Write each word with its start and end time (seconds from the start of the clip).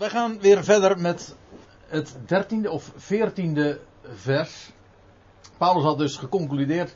wij 0.00 0.10
gaan 0.10 0.40
weer 0.40 0.64
verder 0.64 1.00
met 1.00 1.36
het 1.86 2.16
dertiende 2.26 2.70
of 2.70 2.92
veertiende 2.96 3.80
vers. 4.14 4.70
Paulus 5.58 5.82
had 5.82 5.98
dus 5.98 6.16
geconcludeerd 6.16 6.94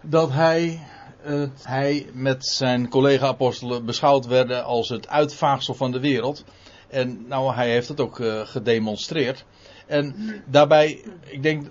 dat 0.00 0.30
hij, 0.30 0.80
het, 1.20 1.64
hij 1.66 2.06
met 2.12 2.46
zijn 2.46 2.88
collega-apostelen 2.88 3.84
beschouwd 3.84 4.26
werden 4.26 4.64
als 4.64 4.88
het 4.88 5.08
uitvaagsel 5.08 5.74
van 5.74 5.92
de 5.92 6.00
wereld. 6.00 6.44
En 6.88 7.24
nou, 7.28 7.54
hij 7.54 7.70
heeft 7.70 7.88
het 7.88 8.00
ook 8.00 8.18
uh, 8.18 8.40
gedemonstreerd. 8.46 9.44
En 9.86 10.14
daarbij, 10.46 11.04
ik 11.24 11.42
denk 11.42 11.70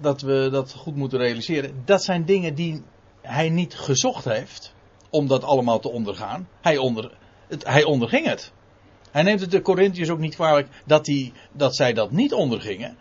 dat 0.00 0.20
we 0.20 0.48
dat 0.50 0.72
goed 0.72 0.96
moeten 0.96 1.18
realiseren. 1.18 1.82
Dat 1.84 2.02
zijn 2.02 2.24
dingen 2.24 2.54
die 2.54 2.82
hij 3.20 3.48
niet 3.48 3.74
gezocht 3.74 4.24
heeft 4.24 4.74
om 5.10 5.26
dat 5.26 5.44
allemaal 5.44 5.80
te 5.80 5.90
ondergaan. 5.90 6.48
Hij, 6.60 6.76
onder, 6.76 7.18
het, 7.48 7.64
hij 7.64 7.84
onderging 7.84 8.26
het. 8.26 8.52
Hij 9.12 9.22
neemt 9.22 9.40
het 9.40 9.50
de 9.50 9.62
Corinthiërs 9.62 10.10
ook 10.10 10.18
niet 10.18 10.34
kwalijk 10.34 10.68
dat, 10.86 11.04
die, 11.04 11.32
dat 11.52 11.76
zij 11.76 11.92
dat 11.92 12.10
niet 12.10 12.32
ondergingen. 12.32 12.96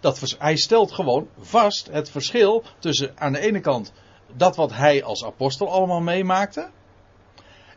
Dat, 0.00 0.36
hij 0.38 0.56
stelt 0.56 0.92
gewoon 0.92 1.28
vast 1.40 1.88
het 1.90 2.10
verschil 2.10 2.64
tussen 2.78 3.12
aan 3.18 3.32
de 3.32 3.40
ene 3.40 3.60
kant 3.60 3.92
dat 4.36 4.56
wat 4.56 4.72
hij 4.72 5.04
als 5.04 5.24
apostel 5.24 5.70
allemaal 5.70 6.00
meemaakte. 6.00 6.68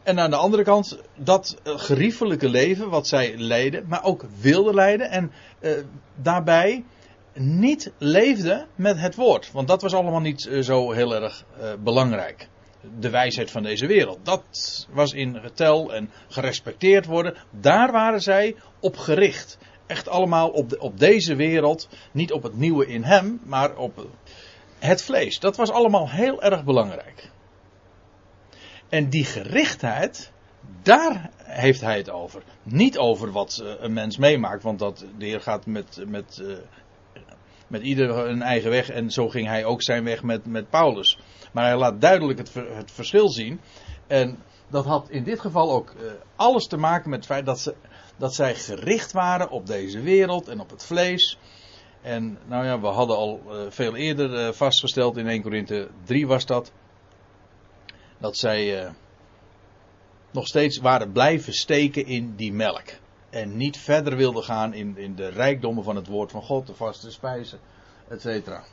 En 0.04 0.20
aan 0.20 0.30
de 0.30 0.35
andere 0.35 0.63
kant 0.63 0.99
dat 1.16 1.57
geriefelijke 1.63 2.49
leven 2.49 2.90
wat 2.90 3.07
zij 3.07 3.38
leiden, 3.38 3.85
maar 3.88 4.04
ook 4.04 4.26
wilden 4.40 4.76
leiden. 4.76 5.09
En 5.09 5.31
uh, 5.59 5.71
daarbij 6.15 6.84
niet 7.34 7.91
leefden 7.98 8.68
met 8.76 8.99
het 8.99 9.15
woord. 9.15 9.52
Want 9.52 9.68
dat 9.68 9.81
was 9.81 9.93
allemaal 9.93 10.20
niet 10.20 10.45
uh, 10.45 10.62
zo 10.62 10.91
heel 10.91 11.15
erg 11.15 11.45
belangrijk 11.84 12.49
de 12.99 13.09
wijsheid 13.09 13.51
van 13.51 13.63
deze 13.63 13.85
wereld. 13.85 14.19
Dat 14.23 14.87
was 14.91 15.13
in 15.13 15.39
getel 15.39 15.93
en 15.93 16.09
gerespecteerd 16.27 17.05
worden. 17.05 17.35
Daar 17.49 17.91
waren 17.91 18.21
zij 18.21 18.55
op 18.79 18.97
gericht. 18.97 19.57
Echt 19.85 20.07
allemaal 20.07 20.49
op, 20.49 20.69
de, 20.69 20.79
op 20.79 20.99
deze 20.99 21.35
wereld. 21.35 21.89
Niet 22.11 22.31
op 22.31 22.43
het 22.43 22.57
nieuwe 22.57 22.87
in 22.87 23.03
hem, 23.03 23.40
maar 23.43 23.77
op 23.77 24.07
het 24.79 25.01
vlees. 25.01 25.40
Dat 25.40 25.57
was 25.57 25.71
allemaal 25.71 26.09
heel 26.09 26.41
erg 26.41 26.63
belangrijk. 26.63 27.29
En 28.90 29.09
die 29.09 29.25
gerichtheid, 29.25 30.31
daar 30.81 31.29
heeft 31.37 31.81
hij 31.81 31.97
het 31.97 32.09
over. 32.09 32.43
Niet 32.63 32.97
over 32.97 33.31
wat 33.31 33.62
eh, 33.63 33.73
een 33.79 33.93
mens 33.93 34.18
meemaakt, 34.18 34.63
want 34.63 34.79
dat, 34.79 35.05
de 35.18 35.25
Heer 35.25 35.41
gaat 35.41 35.65
met, 35.65 36.03
met, 36.07 36.40
uh, 36.41 36.57
met 37.74 37.82
ieder 37.82 38.10
een 38.10 38.41
eigen 38.41 38.70
weg. 38.70 38.90
En 38.90 39.12
zo 39.12 39.29
ging 39.29 39.48
hij 39.48 39.66
ook 39.66 39.84
zijn 39.84 40.04
weg 40.04 40.24
met, 40.24 40.46
met 40.46 40.70
Paulus. 40.70 41.18
Maar 41.52 41.66
hij 41.66 41.77
laat 41.77 42.02
duidelijk 42.02 42.40
het, 42.40 42.54
het 42.54 42.91
verschil 42.91 43.30
zien. 43.30 43.60
En 44.07 44.38
dat 44.70 44.85
had 44.85 45.10
in 45.10 45.24
dit 45.24 45.40
geval 45.40 45.71
ook 45.71 45.93
uh, 45.98 46.12
alles 46.35 46.68
te 46.68 46.77
maken 46.77 47.10
met 47.10 47.20
het 47.20 47.27
feit 47.27 47.46
dat, 47.46 47.60
ze, 47.60 47.76
dat 48.18 48.35
zij 48.35 48.55
gericht 48.55 49.12
waren 49.12 49.49
op 49.49 49.68
deze 49.68 50.02
wereld 50.02 50.48
en 50.48 50.60
op 50.60 50.70
het 50.70 50.85
vlees. 50.85 51.38
En 52.02 52.38
nou 52.46 52.65
ja, 52.65 52.80
we 52.80 52.88
hadden 52.88 53.15
al 53.15 53.41
uh, 53.48 53.54
veel 53.70 53.96
eerder 53.96 54.48
uh, 54.48 54.52
vastgesteld, 54.52 55.18
in 55.18 55.27
1 55.27 55.41
Korinthe 55.41 55.90
3 56.04 56.27
was 56.27 56.46
dat, 56.46 56.71
dat 58.18 58.37
zij 58.37 58.91
nog 60.32 60.48
steeds 60.48 60.77
waren 60.77 61.12
blijven 61.12 61.54
steken 61.54 62.05
in 62.05 62.35
die 62.35 62.54
melk. 62.54 62.90
En 63.34 63.57
niet 63.57 63.77
verder 63.77 64.16
wilden 64.16 64.44
gaan 64.44 64.73
in, 64.73 64.97
in 64.97 65.16
de 65.16 65.28
rijkdommen 65.28 65.84
van 65.84 65.95
het 65.95 66.07
woord 66.07 66.31
van 66.31 66.41
God, 66.41 66.67
de 66.67 66.73
vaste 66.73 67.12
spijzen, 67.12 67.59
et 68.07 68.22
cetera. 68.22 68.63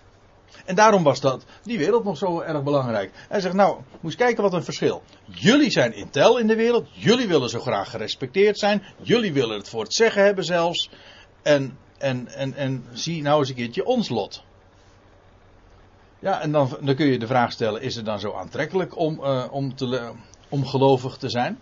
En 0.64 0.74
daarom 0.74 1.02
was 1.02 1.20
dat, 1.20 1.44
die 1.62 1.78
wereld 1.78 2.04
nog 2.04 2.16
zo 2.16 2.40
erg 2.40 2.62
belangrijk. 2.62 3.10
Hij 3.28 3.40
zegt, 3.40 3.54
nou, 3.54 3.80
eens 4.02 4.16
kijken 4.16 4.42
wat 4.42 4.52
een 4.52 4.64
verschil. 4.64 5.02
Jullie 5.24 5.70
zijn 5.70 5.94
intel 5.94 6.38
in 6.38 6.46
de 6.46 6.56
wereld. 6.56 6.88
Jullie 6.92 7.28
willen 7.28 7.48
zo 7.48 7.60
graag 7.60 7.90
gerespecteerd 7.90 8.58
zijn. 8.58 8.82
Jullie 9.02 9.32
willen 9.32 9.56
het 9.56 9.68
voor 9.68 9.82
het 9.82 9.94
zeggen 9.94 10.24
hebben 10.24 10.44
zelfs. 10.44 10.90
En, 11.42 11.78
en, 11.98 12.28
en, 12.28 12.54
en 12.54 12.84
zie 12.92 13.22
nou 13.22 13.38
eens 13.38 13.48
een 13.48 13.54
keertje 13.54 13.84
ons 13.84 14.08
lot. 14.08 14.42
Ja, 16.18 16.40
en 16.40 16.52
dan, 16.52 16.76
dan 16.80 16.94
kun 16.94 17.06
je 17.06 17.18
de 17.18 17.26
vraag 17.26 17.52
stellen, 17.52 17.82
is 17.82 17.96
het 17.96 18.04
dan 18.04 18.20
zo 18.20 18.32
aantrekkelijk 18.32 18.96
om, 18.96 19.20
uh, 19.20 19.44
om, 19.50 19.74
te, 19.74 20.12
om 20.48 20.66
gelovig 20.66 21.16
te 21.16 21.28
zijn? 21.28 21.58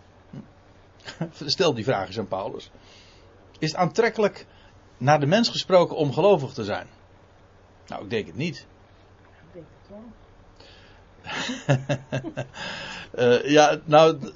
Stel 1.44 1.74
die 1.74 1.84
vraag 1.84 2.06
eens 2.06 2.18
aan 2.18 2.28
Paulus. 2.28 2.70
Is 3.58 3.70
het 3.70 3.80
aantrekkelijk, 3.80 4.46
naar 4.96 5.20
de 5.20 5.26
mens 5.26 5.48
gesproken, 5.48 5.96
om 5.96 6.12
gelovig 6.12 6.52
te 6.52 6.64
zijn? 6.64 6.86
Nou, 7.86 8.02
ik 8.02 8.10
denk 8.10 8.26
het 8.26 8.36
niet. 8.36 8.66
uh, 13.18 13.50
ja, 13.56 13.80
nou, 13.84 14.32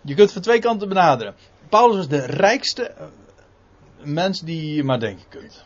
je 0.00 0.14
kunt 0.14 0.32
van 0.32 0.42
twee 0.42 0.58
kanten 0.58 0.88
benaderen. 0.88 1.34
Paulus 1.68 1.96
was 1.96 2.08
de 2.08 2.24
rijkste 2.24 2.82
eh, 2.82 3.06
mens 4.02 4.40
die 4.40 4.74
je 4.74 4.84
maar 4.84 5.00
denken 5.00 5.24
kunt. 5.28 5.64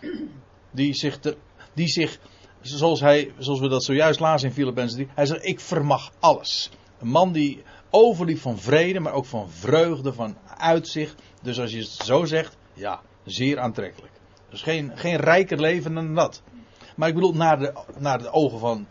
Die 0.71 0.95
zich, 0.95 1.19
te, 1.19 1.37
die 1.73 1.89
zich 1.89 2.19
zoals, 2.61 3.01
hij, 3.01 3.33
zoals 3.39 3.61
we 3.61 3.69
dat 3.69 3.85
zojuist 3.85 4.21
lazen 4.21 4.49
in 4.49 4.55
Filippenzen 4.55 4.99
3, 4.99 5.11
hij 5.15 5.27
zegt, 5.27 5.45
ik 5.45 5.61
vermag 5.61 6.13
alles. 6.19 6.71
Een 6.99 7.09
man 7.09 7.33
die 7.33 7.63
overliep 7.91 8.39
van 8.39 8.59
vrede, 8.59 9.01
maar 9.01 9.13
ook 9.13 9.27
van 9.27 9.51
vreugde, 9.51 10.13
van 10.13 10.37
uitzicht. 10.59 11.15
Dus 11.43 11.61
als 11.61 11.73
je 11.73 11.79
het 11.79 11.89
zo 11.89 12.25
zegt, 12.25 12.57
ja, 12.75 13.01
zeer 13.25 13.59
aantrekkelijk. 13.59 14.13
Dus 14.51 14.63
geen, 14.63 14.93
geen 14.95 15.17
rijker 15.17 15.61
leven 15.61 15.95
dan 15.95 16.15
dat. 16.15 16.43
Maar 16.97 17.09
ik 17.09 17.15
bedoel, 17.15 17.35
naar 17.35 17.59
de, 17.59 17.73
naar 17.99 18.19
de 18.19 18.31
ogen 18.31 18.59
van 18.59 18.87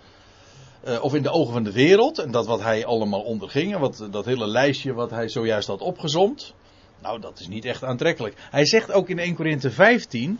uh, 0.87 1.03
of 1.03 1.13
in 1.13 1.23
de 1.23 1.31
ogen 1.31 1.53
van 1.53 1.63
de 1.63 1.71
wereld. 1.71 2.19
En 2.19 2.31
dat 2.31 2.45
wat 2.45 2.61
hij 2.61 2.85
allemaal 2.85 3.21
onderging. 3.21 3.73
En 3.73 3.79
wat, 3.79 4.07
dat 4.11 4.25
hele 4.25 4.47
lijstje 4.47 4.93
wat 4.93 5.09
hij 5.09 5.29
zojuist 5.29 5.67
had 5.67 5.81
opgezomd. 5.81 6.53
Nou, 7.01 7.19
dat 7.19 7.39
is 7.39 7.47
niet 7.47 7.65
echt 7.65 7.83
aantrekkelijk. 7.83 8.35
Hij 8.49 8.65
zegt 8.65 8.91
ook 8.91 9.09
in 9.09 9.19
1 9.19 9.35
Korinthe 9.35 9.71
15. 9.71 10.39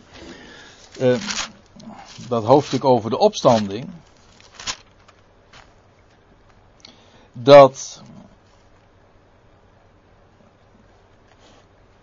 Uh, 1.00 1.16
dat 2.28 2.44
hoofdstuk 2.44 2.84
over 2.84 3.10
de 3.10 3.18
opstanding. 3.18 3.88
Dat. 7.32 8.02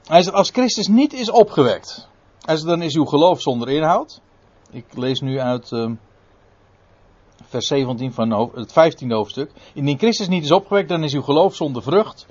Hij 0.05 0.21
zegt, 0.21 0.35
als 0.35 0.49
Christus 0.49 0.87
niet 0.87 1.13
is 1.13 1.31
opgewekt. 1.31 2.07
Hij 2.41 2.55
dan 2.55 2.81
is 2.81 2.95
uw 2.95 3.05
geloof 3.05 3.41
zonder 3.41 3.69
inhoud. 3.69 4.21
Ik 4.71 4.85
lees 4.93 5.19
nu 5.19 5.39
uit. 5.39 5.71
Uh, 5.71 5.91
vers 7.47 7.67
17 7.67 8.13
van 8.13 8.31
het 8.53 8.69
15e 8.69 9.07
hoofdstuk. 9.07 9.51
Indien 9.73 9.97
Christus 9.97 10.27
niet 10.27 10.43
is 10.43 10.51
opgewekt, 10.51 10.89
dan 10.89 11.03
is 11.03 11.13
uw 11.13 11.21
geloof 11.21 11.55
zonder 11.55 11.83
vrucht. 11.83 12.25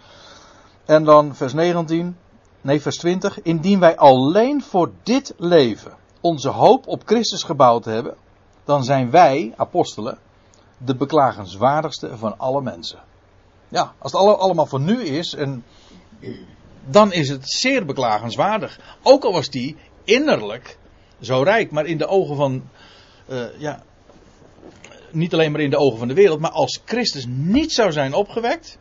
En 0.84 1.04
dan 1.04 1.34
vers 1.34 1.52
19, 1.52 2.16
nee 2.60 2.80
vers 2.80 2.96
20. 2.96 3.42
Indien 3.42 3.80
wij 3.80 3.96
alleen 3.96 4.62
voor 4.62 4.90
dit 5.02 5.34
leven 5.36 5.96
onze 6.20 6.48
hoop 6.48 6.86
op 6.86 7.02
Christus 7.04 7.42
gebouwd 7.42 7.84
hebben, 7.84 8.14
dan 8.64 8.84
zijn 8.84 9.10
wij, 9.10 9.52
apostelen, 9.56 10.18
de 10.78 10.96
beklagenswaardigste 10.96 12.16
van 12.16 12.38
alle 12.38 12.62
mensen. 12.62 12.98
Ja, 13.68 13.92
als 13.98 14.12
het 14.12 14.20
allemaal 14.20 14.66
voor 14.66 14.80
nu 14.80 15.02
is, 15.02 15.34
en 15.34 15.64
dan 16.86 17.12
is 17.12 17.28
het 17.28 17.50
zeer 17.50 17.84
beklagenswaardig. 17.84 18.98
Ook 19.02 19.24
al 19.24 19.32
was 19.32 19.50
die 19.50 19.76
innerlijk 20.04 20.78
zo 21.20 21.42
rijk, 21.42 21.70
maar 21.70 21.86
in 21.86 21.98
de 21.98 22.06
ogen 22.06 22.36
van 22.36 22.68
uh, 23.28 23.44
ja, 23.58 23.82
niet 25.10 25.32
alleen 25.32 25.52
maar 25.52 25.60
in 25.60 25.70
de 25.70 25.78
ogen 25.78 25.98
van 25.98 26.08
de 26.08 26.14
wereld, 26.14 26.40
maar 26.40 26.50
als 26.50 26.80
Christus 26.84 27.24
niet 27.28 27.72
zou 27.72 27.92
zijn 27.92 28.14
opgewekt, 28.14 28.78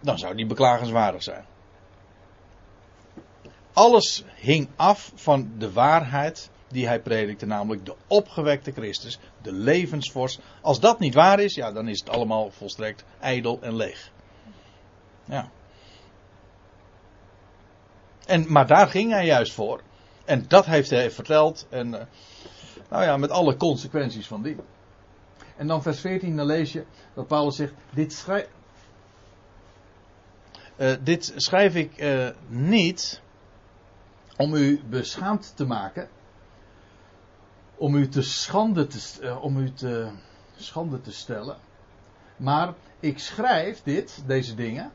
dan 0.00 0.18
zou 0.18 0.34
die 0.34 0.46
beklagenswaardig 0.46 1.22
zijn. 1.22 1.44
Alles 3.72 4.24
hing 4.34 4.68
af 4.76 5.12
van 5.14 5.52
de 5.58 5.72
waarheid 5.72 6.50
die 6.68 6.86
hij 6.86 7.00
predikte, 7.00 7.46
namelijk 7.46 7.84
de 7.84 7.94
opgewekte 8.06 8.72
Christus, 8.72 9.18
de 9.42 9.52
levensvorst. 9.52 10.40
Als 10.60 10.80
dat 10.80 10.98
niet 10.98 11.14
waar 11.14 11.40
is, 11.40 11.54
ja, 11.54 11.72
dan 11.72 11.88
is 11.88 12.00
het 12.00 12.10
allemaal 12.10 12.50
volstrekt 12.50 13.04
ijdel 13.20 13.58
en 13.60 13.76
leeg. 13.76 14.10
Ja. 15.24 15.50
En, 18.30 18.52
maar 18.52 18.66
daar 18.66 18.88
ging 18.88 19.12
hij 19.12 19.26
juist 19.26 19.52
voor. 19.52 19.80
En 20.24 20.44
dat 20.48 20.66
heeft 20.66 20.90
hij 20.90 21.10
verteld. 21.10 21.66
En, 21.70 21.86
uh, 21.86 22.00
nou 22.88 23.04
ja, 23.04 23.16
met 23.16 23.30
alle 23.30 23.56
consequenties 23.56 24.26
van 24.26 24.42
die. 24.42 24.56
En 25.56 25.66
dan 25.66 25.82
vers 25.82 26.00
14, 26.00 26.36
dan 26.36 26.46
lees 26.46 26.72
je 26.72 26.84
dat 27.14 27.26
Paulus 27.26 27.56
zegt: 27.56 27.72
Dit 27.90 28.12
schrijf, 28.12 28.48
uh, 30.76 30.92
dit 31.02 31.32
schrijf 31.36 31.74
ik 31.74 32.00
uh, 32.00 32.28
niet 32.48 33.20
om 34.36 34.54
u 34.54 34.82
beschaamd 34.88 35.52
te 35.56 35.66
maken, 35.66 36.08
om 37.76 37.94
u 37.94 38.08
te 38.08 38.22
schande 38.22 38.86
te, 38.86 39.38
om 39.40 39.56
u 39.56 39.72
te 39.72 40.10
schande 40.56 41.00
te 41.00 41.12
stellen, 41.12 41.56
maar 42.36 42.74
ik 43.00 43.18
schrijf 43.18 43.82
dit, 43.82 44.22
deze 44.26 44.54
dingen, 44.54 44.92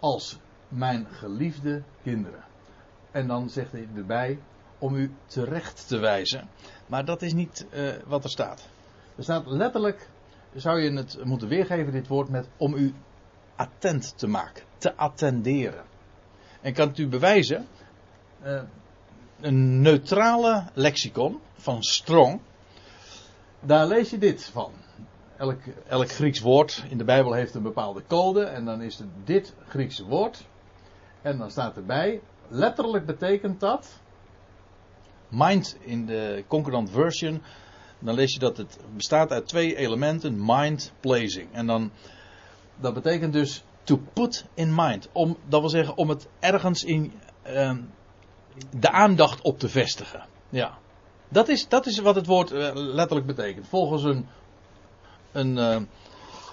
als 0.00 0.38
mijn 0.68 1.06
geliefde 1.06 1.82
kinderen. 2.02 2.44
En 3.16 3.26
dan 3.26 3.50
zegt 3.50 3.72
hij 3.72 3.88
erbij 3.96 4.38
om 4.78 4.94
u 4.94 5.10
terecht 5.26 5.88
te 5.88 5.98
wijzen. 5.98 6.48
Maar 6.86 7.04
dat 7.04 7.22
is 7.22 7.32
niet 7.32 7.66
wat 8.06 8.24
er 8.24 8.30
staat. 8.30 8.68
Er 9.16 9.22
staat 9.22 9.46
letterlijk, 9.46 10.08
zou 10.54 10.80
je 10.80 10.90
het 10.92 11.24
moeten 11.24 11.48
weergeven, 11.48 11.92
dit 11.92 12.08
woord 12.08 12.28
met 12.28 12.48
om 12.56 12.74
u 12.74 12.94
attent 13.56 14.18
te 14.18 14.26
maken, 14.26 14.62
te 14.78 14.96
attenderen. 14.96 15.84
En 16.60 16.72
kan 16.72 16.88
het 16.88 16.98
u 16.98 17.08
bewijzen, 17.08 17.66
uh, 18.44 18.62
een 19.40 19.80
neutrale 19.80 20.64
lexicon 20.74 21.40
van 21.54 21.82
Strong. 21.82 22.40
Daar 23.60 23.86
lees 23.86 24.10
je 24.10 24.18
dit 24.18 24.44
van. 24.44 24.72
Elk, 25.36 25.60
elk 25.86 26.10
Grieks 26.10 26.40
woord 26.40 26.84
in 26.88 26.98
de 26.98 27.04
Bijbel 27.04 27.32
heeft 27.32 27.54
een 27.54 27.62
bepaalde 27.62 28.02
code. 28.06 28.44
En 28.44 28.64
dan 28.64 28.82
is 28.82 28.98
het 28.98 29.08
dit 29.24 29.54
Griekse 29.68 30.04
woord. 30.04 30.46
En 31.22 31.38
dan 31.38 31.50
staat 31.50 31.76
erbij. 31.76 32.20
Letterlijk 32.48 33.06
betekent 33.06 33.60
dat. 33.60 34.00
Mind 35.28 35.76
in 35.80 36.06
de 36.06 36.44
Concordant 36.48 36.90
Version. 36.90 37.42
Dan 37.98 38.14
lees 38.14 38.32
je 38.32 38.38
dat 38.38 38.56
het 38.56 38.78
bestaat 38.94 39.30
uit 39.30 39.48
twee 39.48 39.76
elementen. 39.76 40.44
Mind, 40.44 40.92
placing. 41.00 41.48
En 41.52 41.66
dan. 41.66 41.90
Dat 42.76 42.94
betekent 42.94 43.32
dus 43.32 43.64
to 43.82 44.00
put 44.12 44.44
in 44.54 44.74
mind. 44.74 45.08
Om, 45.12 45.36
dat 45.48 45.60
wil 45.60 45.70
zeggen 45.70 45.96
om 45.96 46.08
het 46.08 46.28
ergens 46.40 46.84
in. 46.84 47.12
Uh, 47.46 47.72
de 48.70 48.90
aandacht 48.90 49.42
op 49.42 49.58
te 49.58 49.68
vestigen. 49.68 50.26
Ja. 50.48 50.78
Dat 51.28 51.48
is, 51.48 51.68
dat 51.68 51.86
is 51.86 51.98
wat 51.98 52.14
het 52.14 52.26
woord 52.26 52.52
uh, 52.52 52.70
letterlijk 52.74 53.26
betekent. 53.26 53.66
Volgens 53.68 54.02
een, 54.02 54.26
een, 55.32 55.56
uh, 55.56 55.80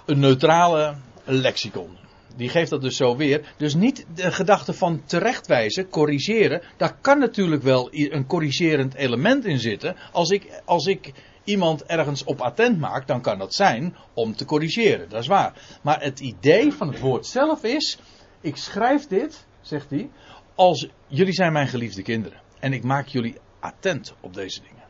een 0.06 0.18
neutrale 0.18 0.96
lexicon. 1.24 1.96
Die 2.36 2.48
geeft 2.48 2.70
dat 2.70 2.82
dus 2.82 2.96
zo 2.96 3.16
weer. 3.16 3.54
Dus 3.56 3.74
niet 3.74 4.06
de 4.14 4.32
gedachte 4.32 4.72
van 4.72 5.02
terechtwijzen, 5.04 5.88
corrigeren. 5.88 6.62
Daar 6.76 6.96
kan 7.00 7.18
natuurlijk 7.18 7.62
wel 7.62 7.88
een 7.92 8.26
corrigerend 8.26 8.94
element 8.94 9.44
in 9.44 9.58
zitten. 9.58 9.96
Als 10.12 10.30
ik, 10.30 10.62
als 10.64 10.86
ik 10.86 11.12
iemand 11.44 11.84
ergens 11.84 12.24
op 12.24 12.40
attent 12.40 12.78
maak, 12.78 13.06
dan 13.06 13.20
kan 13.20 13.38
dat 13.38 13.54
zijn 13.54 13.96
om 14.14 14.36
te 14.36 14.44
corrigeren. 14.44 15.08
Dat 15.08 15.20
is 15.20 15.26
waar. 15.26 15.78
Maar 15.82 16.02
het 16.02 16.20
idee 16.20 16.72
van 16.72 16.88
het 16.88 17.00
woord 17.00 17.26
zelf 17.26 17.64
is: 17.64 17.98
ik 18.40 18.56
schrijf 18.56 19.06
dit, 19.06 19.46
zegt 19.60 19.90
hij, 19.90 20.10
als 20.54 20.88
jullie 21.06 21.32
zijn 21.32 21.52
mijn 21.52 21.68
geliefde 21.68 22.02
kinderen. 22.02 22.40
En 22.60 22.72
ik 22.72 22.82
maak 22.82 23.06
jullie 23.06 23.36
attent 23.60 24.14
op 24.20 24.34
deze 24.34 24.60
dingen. 24.60 24.82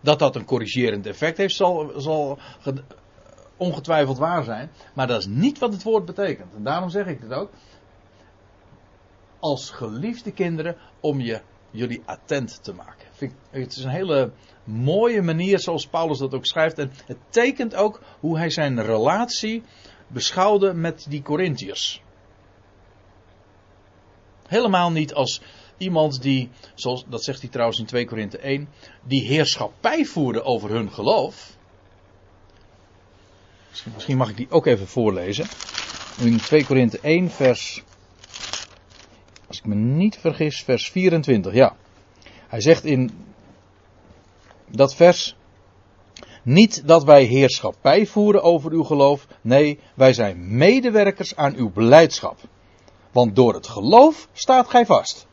Dat 0.00 0.18
dat 0.18 0.36
een 0.36 0.44
corrigerend 0.44 1.06
effect 1.06 1.36
heeft, 1.36 1.54
zal, 1.54 1.92
zal 1.96 2.38
ongetwijfeld 3.58 4.18
waar 4.18 4.44
zijn. 4.44 4.70
Maar 4.94 5.06
dat 5.06 5.20
is 5.20 5.26
niet 5.26 5.58
wat 5.58 5.72
het 5.72 5.82
woord 5.82 6.04
betekent. 6.04 6.54
En 6.54 6.62
daarom 6.62 6.90
zeg 6.90 7.06
ik 7.06 7.20
het 7.20 7.32
ook. 7.32 7.50
Als 9.38 9.70
geliefde 9.70 10.32
kinderen 10.32 10.76
om 11.00 11.20
je, 11.20 11.40
jullie 11.70 12.02
attent 12.04 12.62
te 12.62 12.72
maken. 12.72 13.06
Vind 13.12 13.32
het 13.50 13.76
is 13.76 13.84
een 13.84 13.90
hele 13.90 14.32
mooie 14.64 15.22
manier 15.22 15.58
zoals 15.58 15.86
Paulus 15.86 16.18
dat 16.18 16.34
ook 16.34 16.46
schrijft. 16.46 16.78
En 16.78 16.92
het 17.06 17.18
tekent 17.28 17.74
ook 17.74 18.00
hoe 18.20 18.38
hij 18.38 18.50
zijn 18.50 18.82
relatie 18.82 19.62
beschouwde 20.06 20.74
met 20.74 21.06
die 21.08 21.22
Corinthiërs. 21.22 22.02
Helemaal 24.46 24.90
niet 24.90 25.14
als 25.14 25.42
iemand 25.76 26.22
die, 26.22 26.50
zoals, 26.74 27.04
dat 27.08 27.24
zegt 27.24 27.40
hij 27.40 27.50
trouwens 27.50 27.78
in 27.78 27.86
2 27.86 28.06
Korinthe 28.06 28.38
1, 28.38 28.68
die 29.02 29.26
heerschappij 29.26 30.04
voerde 30.04 30.42
over 30.42 30.70
hun 30.70 30.92
geloof. 30.92 31.57
Misschien, 33.94 34.16
mag 34.16 34.30
ik 34.30 34.36
die 34.36 34.50
ook 34.50 34.66
even 34.66 34.88
voorlezen. 34.88 35.46
In 36.18 36.36
2 36.36 36.64
Korinthe 36.64 36.98
1 37.00 37.30
vers, 37.30 37.82
als 39.46 39.58
ik 39.58 39.66
me 39.66 39.74
niet 39.74 40.18
vergis, 40.20 40.62
vers 40.62 40.90
24, 40.90 41.52
ja. 41.52 41.76
Hij 42.48 42.60
zegt 42.60 42.84
in 42.84 43.10
dat 44.70 44.94
vers, 44.94 45.36
niet 46.42 46.86
dat 46.86 47.04
wij 47.04 47.24
heerschappij 47.24 48.06
voeren 48.06 48.42
over 48.42 48.72
uw 48.72 48.82
geloof, 48.82 49.26
nee, 49.40 49.78
wij 49.94 50.12
zijn 50.12 50.56
medewerkers 50.56 51.36
aan 51.36 51.54
uw 51.54 51.70
blijdschap. 51.70 52.38
Want 53.12 53.36
door 53.36 53.54
het 53.54 53.66
geloof 53.66 54.28
staat 54.32 54.70
gij 54.70 54.86
vast. 54.86 55.26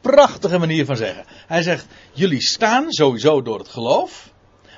Prachtige 0.00 0.58
manier 0.58 0.84
van 0.84 0.96
zeggen. 0.96 1.24
Hij 1.46 1.62
zegt, 1.62 1.86
jullie 2.12 2.42
staan 2.42 2.92
sowieso 2.92 3.42
door 3.42 3.58
het 3.58 3.68
geloof. 3.68 4.32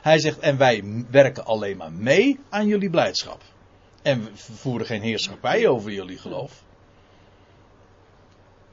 Hij 0.07 0.19
zegt, 0.19 0.39
en 0.39 0.57
wij 0.57 1.05
werken 1.11 1.45
alleen 1.45 1.77
maar 1.77 1.93
mee 1.93 2.41
aan 2.49 2.67
jullie 2.67 2.91
blijdschap. 2.91 3.43
En 4.03 4.25
we 4.25 4.31
voeren 4.37 4.87
geen 4.87 5.03
heerschappij 5.03 5.69
over 5.69 5.93
jullie 5.93 6.19
geloof. 6.19 6.65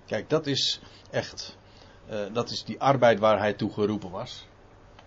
Kijk, 0.06 0.30
dat 0.30 0.47
is 0.47 0.81
echt, 1.12 1.57
uh, 2.09 2.25
dat 2.33 2.50
is 2.50 2.63
die 2.63 2.81
arbeid 2.81 3.19
waar 3.19 3.39
hij 3.39 3.53
toe 3.53 3.71
geroepen 3.74 4.12
was. 4.12 4.47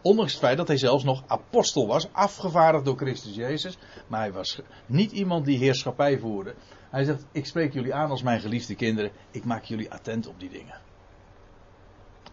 Ondanks 0.02 0.32
het 0.32 0.40
feit 0.40 0.56
dat 0.56 0.68
hij 0.68 0.76
zelfs 0.76 1.04
nog 1.04 1.24
apostel 1.26 1.86
was, 1.86 2.12
afgevaardigd 2.12 2.84
door 2.84 2.96
Christus 2.96 3.34
Jezus. 3.34 3.78
Maar 4.06 4.20
hij 4.20 4.32
was 4.32 4.60
niet 4.86 5.12
iemand 5.12 5.44
die 5.44 5.58
heerschappij 5.58 6.18
voerde. 6.18 6.54
Hij 6.90 7.04
zegt: 7.04 7.26
Ik 7.32 7.46
spreek 7.46 7.72
jullie 7.72 7.94
aan 7.94 8.10
als 8.10 8.22
mijn 8.22 8.40
geliefde 8.40 8.74
kinderen. 8.74 9.10
Ik 9.30 9.44
maak 9.44 9.64
jullie 9.64 9.92
attent 9.92 10.26
op 10.26 10.40
die 10.40 10.50
dingen. 10.50 10.80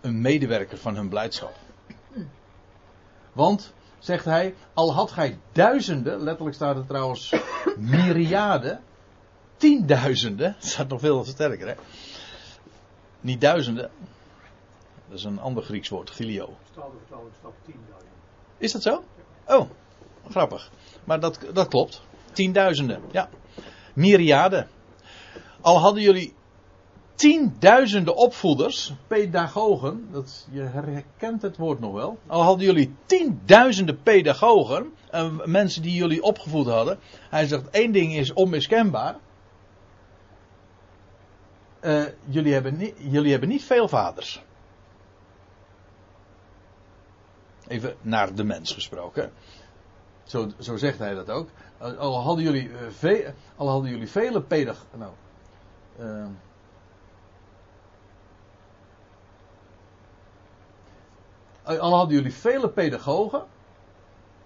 Een 0.01 0.21
medewerker 0.21 0.77
van 0.77 0.95
hun 0.95 1.09
blijdschap. 1.09 1.53
Want, 3.33 3.73
zegt 4.03 4.25
hij, 4.25 4.55
al 4.73 4.93
had 4.93 5.11
gij 5.11 5.39
duizenden, 5.51 6.23
letterlijk 6.23 6.55
staat 6.55 6.75
er 6.75 6.85
trouwens 6.85 7.33
myriaden, 7.77 8.81
tienduizenden, 9.57 10.55
dat 10.59 10.69
staat 10.71 10.87
nog 10.87 10.99
veel 10.99 11.23
sterker 11.23 11.67
hè. 11.67 11.73
Niet 13.21 13.41
duizenden, 13.41 13.91
dat 15.07 15.17
is 15.17 15.23
een 15.23 15.39
ander 15.39 15.63
Grieks 15.63 15.89
woord, 15.89 16.09
gilio. 16.09 16.57
Is 18.57 18.71
dat 18.71 18.81
zo? 18.81 19.03
Oh, 19.47 19.69
grappig. 20.29 20.69
Maar 21.03 21.19
dat, 21.19 21.39
dat 21.53 21.67
klopt. 21.67 22.01
Tienduizenden, 22.31 23.01
ja. 23.11 23.29
Myriaden. 23.93 24.67
Al 25.61 25.79
hadden 25.79 26.03
jullie 26.03 26.33
tienduizenden 27.15 28.15
opvoeders, 28.15 28.93
pedagogen, 29.07 30.07
dat, 30.11 30.47
je 30.51 30.61
herkent 30.61 31.41
het 31.41 31.57
woord 31.57 31.79
nog 31.79 31.93
wel. 31.93 32.17
Al 32.27 32.41
hadden 32.41 32.65
jullie 32.65 32.95
tienduizenden 33.05 34.01
pedagogen, 34.03 34.93
mensen 35.45 35.81
die 35.81 35.93
jullie 35.93 36.23
opgevoed 36.23 36.67
hadden. 36.67 36.99
Hij 37.29 37.45
zegt 37.47 37.69
één 37.69 37.91
ding 37.91 38.15
is 38.15 38.33
onmiskenbaar. 38.33 39.15
Uh, 41.81 42.03
jullie, 42.25 42.53
hebben 42.53 42.77
niet, 42.77 42.95
jullie 42.97 43.31
hebben 43.31 43.49
niet 43.49 43.63
veel 43.63 43.87
vaders. 43.87 44.43
Even 47.67 47.95
naar 48.01 48.35
de 48.35 48.43
mens 48.43 48.73
gesproken. 48.73 49.31
Zo, 50.23 50.49
zo 50.59 50.77
zegt 50.77 50.99
hij 50.99 51.13
dat 51.13 51.29
ook. 51.29 51.49
Al 51.77 52.21
hadden 52.21 52.43
jullie, 52.43 52.69
ve 52.89 53.33
al 53.55 53.69
hadden 53.69 53.91
jullie 53.91 54.09
vele 54.09 54.41
pedag... 54.41 54.85
Nou, 54.97 55.11
uh, 55.99 56.25
al 61.63 61.95
hadden 61.95 62.15
jullie 62.15 62.33
vele 62.33 62.69
pedagogen 62.69 63.45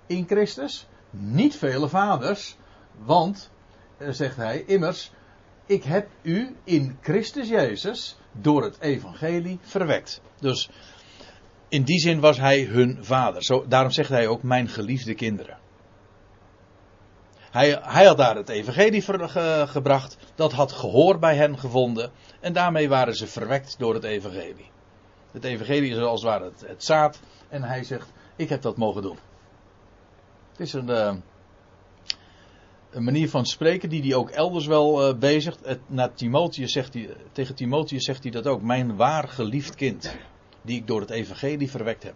in 0.05 0.25
Christus, 0.27 0.87
niet 1.09 1.55
vele 1.55 1.87
vaders, 1.87 2.57
want, 2.97 3.49
uh, 3.97 4.09
zegt 4.11 4.35
hij, 4.35 4.63
immers, 4.65 5.11
ik 5.65 5.83
heb 5.83 6.07
u 6.21 6.55
in 6.63 6.97
Christus 7.01 7.49
Jezus 7.49 8.17
door 8.31 8.63
het 8.63 8.79
evangelie 8.79 9.59
verwekt. 9.61 10.21
Dus 10.39 10.69
in 11.69 11.83
die 11.83 11.99
zin 11.99 12.19
was 12.19 12.37
hij 12.37 12.63
hun 12.63 12.97
vader. 13.01 13.43
Zo, 13.43 13.65
daarom 13.67 13.91
zegt 13.91 14.09
hij 14.09 14.27
ook 14.27 14.43
mijn 14.43 14.67
geliefde 14.67 15.13
kinderen. 15.13 15.57
Hij, 17.51 17.79
hij 17.81 18.05
had 18.05 18.17
daar 18.17 18.35
het 18.35 18.49
evangelie 18.49 19.01
gebracht. 19.67 20.17
Dat 20.35 20.51
had 20.51 20.71
gehoor 20.71 21.19
bij 21.19 21.35
hen 21.35 21.59
gevonden. 21.59 22.11
En 22.39 22.53
daarmee 22.53 22.89
waren 22.89 23.15
ze 23.15 23.27
verwekt 23.27 23.75
door 23.79 23.93
het 23.93 24.03
evangelie. 24.03 24.71
Het 25.31 25.43
evangelie 25.43 25.91
is 25.91 25.97
als 25.97 26.21
het 26.21 26.29
ware 26.31 26.43
het, 26.43 26.63
het 26.67 26.83
zaad. 26.83 27.19
En 27.49 27.63
hij 27.63 27.83
zegt, 27.83 28.11
ik 28.35 28.49
heb 28.49 28.61
dat 28.61 28.77
mogen 28.77 29.01
doen. 29.01 29.17
Het 30.51 30.59
is 30.59 30.73
een, 30.73 30.89
uh, 30.89 31.13
een 32.89 33.03
manier 33.03 33.29
van 33.29 33.45
spreken 33.45 33.89
die 33.89 34.01
hij 34.01 34.15
ook 34.15 34.29
elders 34.29 34.65
wel 34.65 35.09
uh, 35.09 35.17
bezigt. 35.17 35.65
Het, 35.65 35.79
naar 35.87 36.13
Timotheus 36.13 36.71
zegt 36.71 36.93
hij, 36.93 37.15
tegen 37.31 37.55
Timotheus 37.55 38.03
zegt 38.03 38.23
hij 38.23 38.31
dat 38.31 38.47
ook. 38.47 38.61
Mijn 38.61 38.95
waar 38.95 39.27
geliefd 39.27 39.75
kind 39.75 40.17
die 40.61 40.79
ik 40.79 40.87
door 40.87 40.99
het 40.99 41.09
evangelie 41.09 41.69
verwekt 41.69 42.03
heb. 42.03 42.15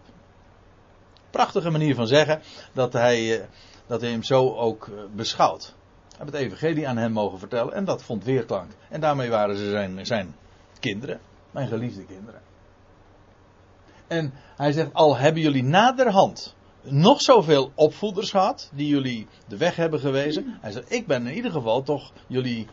Prachtige 1.30 1.70
manier 1.70 1.96
van 1.96 2.08
zeggen 2.08 2.42
dat 2.74 2.94
hij, 2.94 3.40
eh, 3.40 3.48
dat 3.88 4.02
hij 4.02 4.10
hem 4.10 4.24
zo 4.24 4.56
ook 4.56 4.88
eh, 4.88 4.94
beschouwt. 5.16 5.76
Heeft 6.18 6.32
het 6.32 6.42
evangelie 6.42 6.88
aan 6.88 6.98
hem 6.98 7.12
mogen 7.12 7.40
vertellen 7.40 7.74
en 7.74 7.86
dat 7.86 8.04
vond 8.04 8.24
weerklank. 8.24 8.72
En 8.90 9.02
daarmee 9.02 9.30
waren 9.30 9.58
ze 9.58 9.70
zijn, 9.70 10.06
zijn 10.06 10.36
kinderen, 10.80 11.20
mijn 11.52 11.68
geliefde 11.68 12.06
kinderen. 12.06 12.42
En 14.12 14.34
hij 14.56 14.72
zegt, 14.72 14.94
al 14.94 15.18
hebben 15.18 15.42
jullie 15.42 15.64
naderhand 15.64 16.56
nog 16.82 17.22
zoveel 17.22 17.72
opvoeders 17.76 18.32
gehad, 18.32 18.70
die 18.74 18.88
jullie 18.88 19.28
de 19.48 19.58
weg 19.58 19.76
hebben 19.76 20.00
gewezen. 20.00 20.58
Hij 20.62 20.72
zegt, 20.72 20.92
ik 20.92 21.08
ben 21.08 21.28
in 21.28 21.36
ieder 21.36 21.52
geval 21.52 21.84
toch 21.84 22.12
jullie 22.28 22.68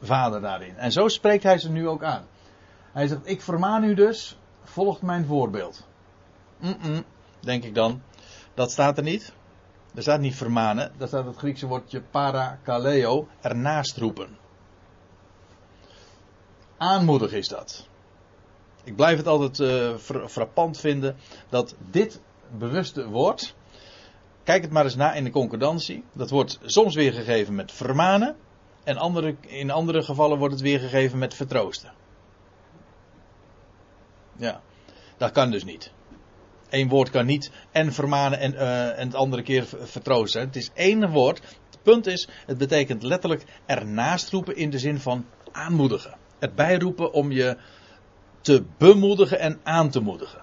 vader 0.00 0.40
daarin. 0.40 0.76
En 0.76 0.92
zo 0.92 1.08
spreekt 1.08 1.42
hij 1.42 1.58
ze 1.58 1.70
nu 1.70 1.88
ook 1.88 2.02
aan. 2.02 2.24
Hij 2.92 3.06
zegt, 3.06 3.20
ik 3.24 3.42
vermaan 3.42 3.84
u 3.84 3.94
dus, 3.94 4.38
volgt 4.62 5.02
mijn 5.02 5.26
voorbeeld. 5.26 5.86
Denk 7.40 7.64
ik 7.64 7.74
dan. 7.74 8.02
Dat 8.54 8.70
staat 8.70 8.96
er 8.96 9.04
niet. 9.04 9.32
Er 9.94 10.02
staat 10.02 10.20
niet 10.20 10.36
vermanen. 10.36 10.92
Daar 10.98 11.08
staat 11.08 11.26
het 11.26 11.36
Griekse 11.36 11.66
woordje 11.66 12.02
parakaleo, 12.02 13.28
ernaast 13.40 13.96
roepen. 13.96 14.38
Aanmoedig 16.76 17.32
is 17.32 17.48
dat. 17.48 17.88
Ik 18.84 18.96
blijf 18.96 19.16
het 19.16 19.26
altijd 19.26 19.58
uh, 19.58 19.96
frappant 20.26 20.80
vinden 20.80 21.16
dat 21.48 21.74
dit 21.90 22.20
bewuste 22.58 23.08
woord. 23.08 23.54
Kijk 24.42 24.62
het 24.62 24.70
maar 24.70 24.84
eens 24.84 24.96
na 24.96 25.12
in 25.12 25.24
de 25.24 25.30
concordantie. 25.30 26.04
Dat 26.12 26.30
wordt 26.30 26.58
soms 26.64 26.94
weergegeven 26.94 27.54
met 27.54 27.72
vermanen. 27.72 28.36
En 28.84 28.96
andere, 28.96 29.36
in 29.40 29.70
andere 29.70 30.02
gevallen 30.02 30.38
wordt 30.38 30.54
het 30.54 30.62
weergegeven 30.62 31.18
met 31.18 31.34
vertroosten. 31.34 31.92
Ja, 34.36 34.60
dat 35.16 35.30
kan 35.30 35.50
dus 35.50 35.64
niet. 35.64 35.92
Eén 36.68 36.88
woord 36.88 37.10
kan 37.10 37.26
niet 37.26 37.50
en 37.70 37.92
vermanen 37.92 38.38
en, 38.38 38.52
uh, 38.52 38.98
en 38.98 39.06
het 39.06 39.14
andere 39.14 39.42
keer 39.42 39.66
vertroosten. 39.82 40.40
Het 40.40 40.56
is 40.56 40.70
één 40.74 41.10
woord. 41.10 41.38
Het 41.70 41.82
punt 41.82 42.06
is, 42.06 42.28
het 42.46 42.58
betekent 42.58 43.02
letterlijk 43.02 43.44
ernaast 43.66 44.30
roepen 44.30 44.56
in 44.56 44.70
de 44.70 44.78
zin 44.78 44.98
van 44.98 45.26
aanmoedigen. 45.52 46.16
Erbij 46.38 46.78
roepen 46.78 47.12
om 47.12 47.32
je 47.32 47.56
te 48.44 48.64
bemoedigen 48.78 49.38
en 49.38 49.60
aan 49.62 49.90
te 49.90 50.00
moedigen. 50.00 50.42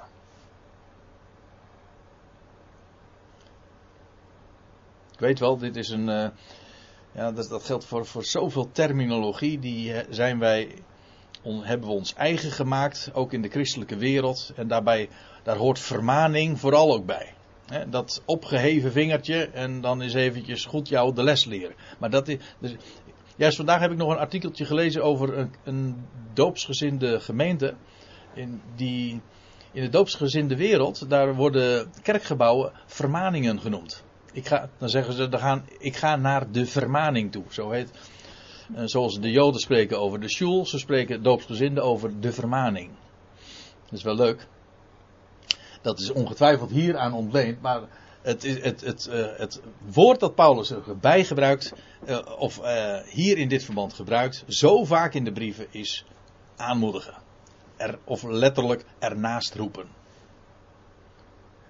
Ik 5.12 5.20
weet 5.20 5.39
wel, 5.39 5.58
dit 5.58 5.75
is 5.75 5.89
een. 5.89 6.08
Uh, 6.08 6.27
ja, 7.12 7.31
dat, 7.31 7.50
dat, 7.50 7.63
geldt 7.63 7.86
voor, 7.86 8.05
voor 8.05 8.25
zoveel 8.25 8.72
terminologie. 8.72 9.60
Die 9.60 9.93
eh, 9.93 10.08
zijn 10.10 10.39
wij. 10.39 10.75
Hebben 11.43 11.88
we 11.88 11.93
ons 11.93 12.13
eigen 12.13 12.51
gemaakt, 12.51 13.10
ook 13.13 13.34
in 13.34 13.41
de 13.41 13.50
christelijke 13.50 13.96
wereld. 13.96 14.51
En 14.55 14.67
daarbij, 14.67 15.10
daar 15.43 15.58
hoort 15.58 15.79
vermaning 15.79 16.60
vooral 16.60 16.93
ook 16.93 17.05
bij. 17.05 17.34
dat 17.89 18.22
opgeheven 18.25 18.91
vingertje 18.91 19.46
en 19.46 19.81
dan 19.81 20.01
is 20.01 20.13
eventjes 20.13 20.65
goed 20.65 20.88
jou 20.88 21.13
de 21.13 21.24
les 21.24 21.46
leren. 21.46 21.75
Maar 22.00 22.10
dat 22.10 22.27
is, 22.27 22.38
dus, 22.60 22.75
juist 23.42 23.58
vandaag 23.58 23.80
heb 23.80 23.92
ik 23.92 23.98
nog 23.98 24.10
een 24.12 24.18
artikeltje 24.18 24.66
gelezen 24.66 25.04
over 25.04 25.38
een, 25.38 25.54
een 25.64 26.06
doopsgezinde 26.34 27.20
gemeente 27.20 27.74
in, 28.34 28.62
die, 28.76 29.22
in 29.72 29.84
de 29.84 29.90
doopsgezinde 29.90 30.56
wereld, 30.56 31.10
daar 31.10 31.36
worden 31.36 31.92
kerkgebouwen 32.02 32.72
vermaningen 32.86 33.60
genoemd. 33.60 34.04
Ik 34.34 34.48
ga, 34.48 34.70
dan 34.78 34.90
zeggen 34.90 35.14
ze, 35.14 35.30
dan 35.30 35.40
gaan, 35.40 35.66
ik 35.80 35.96
ga 35.96 36.16
naar 36.16 36.52
de 36.52 36.66
vermaning 36.66 37.32
toe. 37.32 37.44
Zo 37.50 37.70
heet, 37.70 37.92
uh, 38.76 38.82
zoals 38.86 39.20
de 39.20 39.32
Joden 39.32 39.60
spreken 39.60 40.00
over 40.00 40.20
de 40.20 40.30
shul, 40.30 40.66
zo 40.66 40.78
spreken 40.78 41.24
doopsgezinden 41.24 41.84
over 41.84 42.20
de 42.20 42.32
vermaning. 42.32 42.90
Dat 43.84 44.00
is 44.00 44.04
wel 44.04 44.16
leuk. 44.16 44.48
Dat 45.82 46.00
is 46.00 46.12
ongetwijfeld 46.12 46.72
hieraan 46.72 47.14
ontleend, 47.14 47.62
maar 47.62 47.82
het, 48.22 48.44
het, 48.44 48.82
het, 48.82 49.08
uh, 49.12 49.25
het 49.38 49.62
woord 49.94 50.20
dat 50.20 50.36
Paulus 50.36 50.72
erbij 50.72 51.24
gebruikt, 51.24 51.74
uh, 52.08 52.20
of 52.38 52.62
hier 53.06 53.38
in 53.38 53.48
dit 53.48 53.63
verband 53.63 53.94
gebruikt, 53.94 54.44
zo 54.48 54.84
vaak 54.84 55.13
in 55.13 55.24
de 55.24 55.32
brieven, 55.32 55.68
is 55.72 56.06
aanmoedigen 56.56 57.22
er, 57.82 58.00
of 58.04 58.24
letterlijk 58.24 58.86
ernaast 59.00 59.56
roepen. 59.56 59.88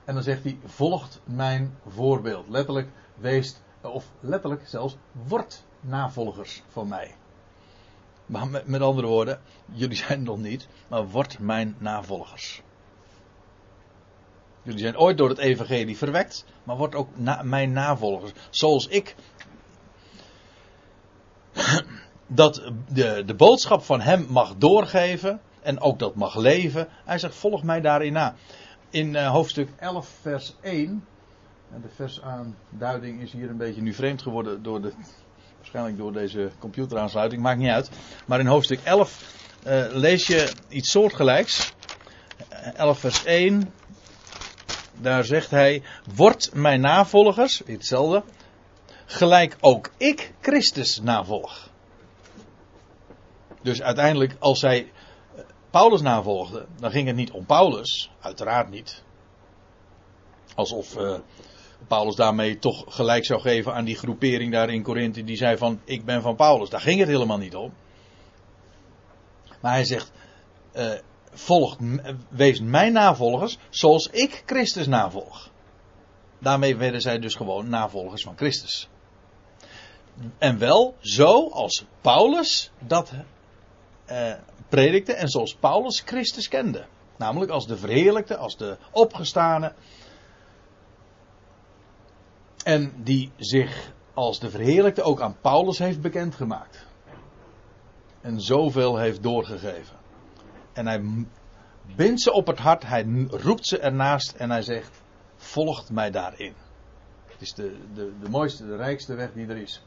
En 0.05 0.13
dan 0.13 0.23
zegt 0.23 0.43
hij: 0.43 0.57
volgt 0.65 1.21
mijn 1.23 1.77
voorbeeld. 1.87 2.49
Letterlijk 2.49 2.89
weest, 3.15 3.61
of 3.81 4.11
letterlijk 4.19 4.67
zelfs 4.67 4.97
wordt 5.27 5.65
navolgers 5.79 6.63
van 6.67 6.87
mij. 6.87 7.15
Maar 8.25 8.47
met, 8.65 8.81
andere 8.81 9.07
woorden, 9.07 9.41
jullie 9.65 9.95
zijn 9.95 10.23
nog 10.23 10.37
niet, 10.37 10.67
maar 10.87 11.07
wordt 11.07 11.39
mijn 11.39 11.75
navolgers. 11.77 12.61
Jullie 14.63 14.79
zijn 14.79 14.97
ooit 14.97 15.17
door 15.17 15.29
het 15.29 15.37
evangelie 15.37 15.97
verwekt, 15.97 16.45
maar 16.63 16.77
wordt 16.77 16.95
ook 16.95 17.09
mijn 17.43 17.71
navolgers. 17.71 18.31
Zoals 18.49 18.87
ik 18.87 19.15
dat 22.27 22.71
de, 22.93 23.23
de 23.25 23.35
boodschap 23.35 23.83
van 23.83 24.01
hem 24.01 24.25
mag 24.29 24.55
doorgeven, 24.57 25.41
en 25.61 25.81
ook 25.81 25.99
dat 25.99 26.15
mag 26.15 26.35
leven. 26.35 26.87
Hij 27.05 27.17
zegt: 27.17 27.35
Volg 27.35 27.63
mij 27.63 27.81
daarin 27.81 28.13
na. 28.13 28.35
In 28.89 29.13
uh, 29.13 29.31
hoofdstuk 29.31 29.69
11, 29.77 30.09
vers 30.21 30.55
1. 30.61 31.05
En 31.73 31.81
de 31.81 31.89
versaanduiding 31.95 33.21
is 33.21 33.31
hier 33.31 33.49
een 33.49 33.57
beetje 33.57 33.81
nu 33.81 33.93
vreemd 33.93 34.21
geworden 34.21 34.63
door 34.63 34.81
de. 34.81 34.93
Waarschijnlijk 35.57 35.97
door 35.97 36.13
deze 36.13 36.51
computeraansluiting, 36.59 37.41
maakt 37.41 37.59
niet 37.59 37.69
uit. 37.69 37.89
Maar 38.25 38.39
in 38.39 38.45
hoofdstuk 38.45 38.79
11 38.83 39.35
uh, 39.67 39.85
eh, 39.85 39.95
lees 39.95 40.27
je 40.27 40.51
iets 40.69 40.91
soortgelijks. 40.91 41.73
11 42.75 42.99
vers 42.99 43.23
1. 43.23 43.73
Daar 45.01 45.23
zegt 45.23 45.51
hij: 45.51 45.83
Word 46.15 46.53
mijn 46.53 46.81
navolgers, 46.81 47.61
hetzelfde. 47.65 48.23
Gelijk 49.05 49.57
ook 49.59 49.91
ik 49.97 50.33
Christus 50.41 50.99
navolg. 50.99 51.69
Dus 53.61 53.81
uiteindelijk, 53.81 54.35
als 54.39 54.59
zij 54.59 54.91
Paulus 55.69 56.01
navolgde, 56.01 56.65
dan 56.79 56.91
ging 56.91 57.07
het 57.07 57.15
niet 57.15 57.31
om 57.31 57.45
Paulus, 57.45 58.11
uiteraard 58.19 58.69
niet. 58.69 59.03
Alsof 60.55 60.97
uh, 60.97 61.19
Paulus 61.87 62.15
daarmee 62.15 62.57
toch 62.57 62.83
gelijk 62.87 63.25
zou 63.25 63.41
geven 63.41 63.73
aan 63.73 63.85
die 63.85 63.95
groepering 63.95 64.51
daar 64.51 64.69
in 64.69 64.83
Korinthe 64.83 65.23
die 65.23 65.37
zei 65.37 65.57
van 65.57 65.81
ik 65.83 66.05
ben 66.05 66.21
van 66.21 66.35
Paulus. 66.35 66.69
Daar 66.69 66.81
ging 66.81 66.99
het 66.99 67.09
helemaal 67.09 67.37
niet 67.37 67.55
om. 67.55 67.73
Maar 69.61 69.73
hij 69.73 69.85
zegt, 69.85 70.11
uh, 70.73 70.93
volgt, 71.31 71.79
wees 72.29 72.59
mijn 72.59 72.93
navolgers 72.93 73.57
zoals 73.69 74.07
ik 74.07 74.43
Christus 74.45 74.87
navolg. 74.87 75.49
Daarmee 76.39 76.75
werden 76.75 77.01
zij 77.01 77.19
dus 77.19 77.35
gewoon 77.35 77.69
navolgers 77.69 78.23
van 78.23 78.37
Christus. 78.37 78.89
En 80.37 80.57
wel 80.57 80.95
zo 80.99 81.49
als 81.49 81.85
Paulus 82.01 82.71
dat 82.79 83.11
uh, 84.11 84.33
predikte 84.69 85.13
en 85.13 85.27
zoals 85.27 85.55
Paulus 85.55 86.01
Christus 86.05 86.47
kende. 86.47 86.85
Namelijk 87.17 87.51
als 87.51 87.67
de 87.67 87.77
verheerlijkte, 87.77 88.37
als 88.37 88.57
de 88.57 88.77
opgestane. 88.91 89.73
En 92.63 93.03
die 93.03 93.31
zich 93.37 93.91
als 94.13 94.39
de 94.39 94.49
verheerlijkte 94.49 95.01
ook 95.01 95.21
aan 95.21 95.37
Paulus 95.41 95.77
heeft 95.77 96.01
bekendgemaakt. 96.01 96.85
En 98.21 98.41
zoveel 98.41 98.97
heeft 98.97 99.23
doorgegeven. 99.23 100.00
En 100.73 100.87
hij 100.87 101.25
bindt 101.95 102.21
ze 102.21 102.31
op 102.31 102.47
het 102.47 102.59
hart, 102.59 102.83
hij 102.85 103.27
roept 103.29 103.67
ze 103.67 103.79
ernaast 103.79 104.31
en 104.31 104.49
hij 104.49 104.61
zegt: 104.61 105.01
Volgt 105.35 105.89
mij 105.89 106.11
daarin. 106.11 106.53
Het 107.25 107.41
is 107.41 107.53
de, 107.53 107.77
de, 107.93 108.11
de 108.21 108.29
mooiste, 108.29 108.65
de 108.65 108.75
rijkste 108.75 109.15
weg 109.15 109.33
die 109.33 109.47
er 109.47 109.57
is. 109.57 109.83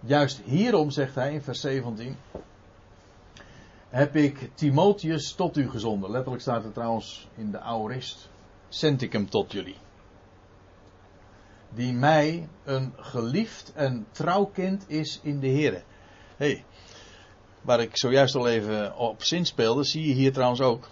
Juist 0.00 0.40
hierom 0.44 0.90
zegt 0.90 1.14
hij 1.14 1.32
in 1.32 1.42
vers 1.42 1.60
17: 1.60 2.16
heb 3.88 4.16
ik 4.16 4.50
Timotheus 4.54 5.32
tot 5.32 5.56
u 5.56 5.70
gezonden. 5.70 6.10
Letterlijk 6.10 6.42
staat 6.42 6.64
er 6.64 6.72
trouwens 6.72 7.28
in 7.34 7.50
de 7.50 7.60
Aorist. 7.60 8.28
Zend 8.68 9.02
ik 9.02 9.12
hem 9.12 9.30
tot 9.30 9.52
jullie. 9.52 9.76
Die 11.70 11.92
mij 11.92 12.48
een 12.64 12.92
geliefd 12.96 13.72
en 13.74 14.06
trouw 14.10 14.44
kind 14.44 14.84
is 14.90 15.20
in 15.22 15.40
de 15.40 15.46
Heer. 15.46 15.82
hey, 16.36 16.64
waar 17.68 17.80
ik 17.80 17.96
zojuist 17.96 18.34
al 18.34 18.48
even 18.48 18.96
op 18.96 19.22
zin 19.22 19.46
speelde, 19.46 19.84
zie 19.84 20.06
je 20.06 20.14
hier 20.14 20.32
trouwens 20.32 20.60
ook. 20.60 20.88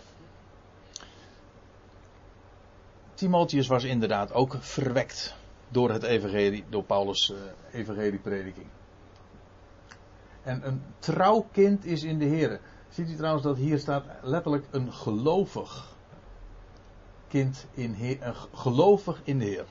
Timotheus 3.14 3.66
was 3.66 3.84
inderdaad 3.84 4.32
ook 4.32 4.56
verwekt 4.58 5.34
door 5.68 5.90
het 5.90 6.02
evangelie, 6.02 6.64
door 6.68 6.82
Paulus' 6.82 7.30
uh, 7.30 7.38
evangelieprediking. 7.80 8.66
En 10.42 10.66
een 10.66 10.82
trouw 10.98 11.46
kind 11.52 11.84
is 11.84 12.02
in 12.02 12.18
de 12.18 12.24
Heer. 12.24 12.60
Ziet 12.88 13.10
u 13.10 13.16
trouwens 13.16 13.44
dat 13.44 13.56
hier 13.56 13.78
staat 13.78 14.04
letterlijk 14.22 14.66
een 14.70 14.92
gelovig 14.92 15.96
kind 17.28 17.66
in 17.74 17.92
Heer, 17.92 18.22
een 18.22 18.34
gelovig 18.54 19.20
in 19.24 19.38
de 19.38 19.44
Heer. 19.44 19.64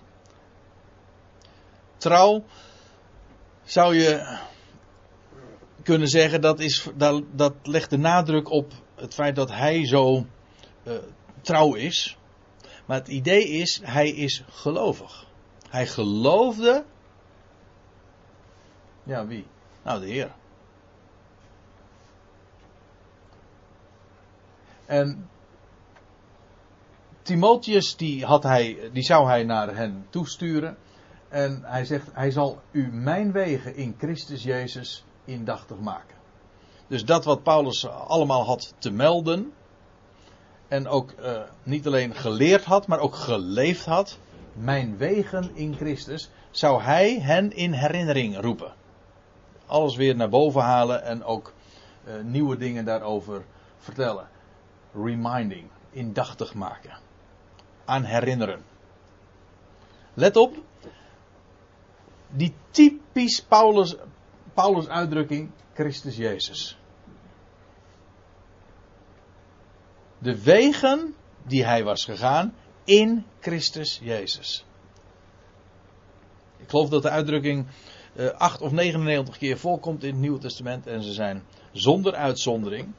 Trouw 1.97 2.43
zou 3.63 3.95
je 3.95 4.37
kunnen 5.85 6.07
zeggen 6.07 6.41
dat, 6.41 6.59
is, 6.59 6.87
dat, 6.95 7.23
dat 7.31 7.53
legt 7.63 7.89
de 7.89 7.97
nadruk 7.97 8.49
op 8.49 8.73
het 8.95 9.13
feit 9.13 9.35
dat 9.35 9.51
hij 9.51 9.85
zo 9.85 10.25
uh, 10.83 10.93
trouw 11.41 11.73
is. 11.73 12.17
Maar 12.85 12.97
het 12.97 13.07
idee 13.07 13.47
is, 13.47 13.81
hij 13.83 14.09
is 14.09 14.43
gelovig. 14.49 15.25
Hij 15.69 15.87
geloofde. 15.87 16.85
Ja, 19.03 19.27
wie? 19.27 19.45
Nou, 19.83 19.99
de 19.99 20.05
Heer. 20.05 20.31
En 24.85 25.29
Timotheus, 27.21 27.95
die, 27.95 28.25
had 28.25 28.43
hij, 28.43 28.89
die 28.93 29.03
zou 29.03 29.27
hij 29.27 29.43
naar 29.43 29.75
hen 29.75 30.05
toesturen. 30.09 30.77
En 31.29 31.61
hij 31.63 31.85
zegt, 31.85 32.07
hij 32.13 32.31
zal 32.31 32.61
u 32.71 32.91
mijn 32.91 33.31
wegen 33.31 33.75
in 33.75 33.95
Christus 33.97 34.43
Jezus 34.43 35.05
indachtig 35.25 35.77
maken. 35.77 36.15
Dus 36.87 37.05
dat 37.05 37.25
wat 37.25 37.43
Paulus 37.43 37.87
allemaal 37.87 38.45
had 38.45 38.73
te 38.77 38.91
melden. 38.91 39.53
En 40.67 40.87
ook 40.87 41.13
uh, 41.19 41.41
niet 41.63 41.87
alleen 41.87 42.15
geleerd 42.15 42.63
had, 42.63 42.87
maar 42.87 42.99
ook 42.99 43.15
geleefd 43.15 43.85
had. 43.85 44.19
Mijn 44.53 44.97
wegen 44.97 45.55
in 45.55 45.75
Christus. 45.75 46.29
Zou 46.51 46.81
hij 46.81 47.19
hen 47.19 47.51
in 47.51 47.71
herinnering 47.71 48.39
roepen. 48.39 48.73
Alles 49.65 49.95
weer 49.95 50.15
naar 50.15 50.29
boven 50.29 50.61
halen 50.61 51.03
en 51.03 51.23
ook 51.23 51.53
uh, 52.07 52.13
nieuwe 52.23 52.57
dingen 52.57 52.85
daarover 52.85 53.45
vertellen. 53.77 54.27
reminding, 54.93 55.67
indachtig 55.91 56.53
maken, 56.53 56.97
aan 57.85 58.03
herinneren. 58.03 58.63
Let 60.13 60.35
op, 60.35 60.55
die 62.29 62.53
typisch 62.71 63.43
Paulus, 63.43 63.95
Paulus 64.55 64.87
uitdrukking, 64.87 65.51
Christus 65.73 66.15
Jezus. 66.15 66.77
De 70.17 70.43
wegen 70.43 71.15
die 71.43 71.65
hij 71.65 71.83
was 71.83 72.05
gegaan 72.05 72.53
in 72.83 73.25
Christus 73.39 73.99
Jezus. 74.03 74.65
Ik 76.57 76.69
geloof 76.69 76.89
dat 76.89 77.01
de 77.01 77.09
uitdrukking 77.09 77.67
uh, 78.15 78.29
8 78.29 78.61
of 78.61 78.71
99 78.71 79.37
keer 79.37 79.57
voorkomt 79.57 80.03
in 80.03 80.09
het 80.09 80.19
Nieuwe 80.19 80.39
Testament 80.39 80.87
en 80.87 81.03
ze 81.03 81.13
zijn 81.13 81.43
zonder 81.71 82.13
uitzondering. 82.13 82.93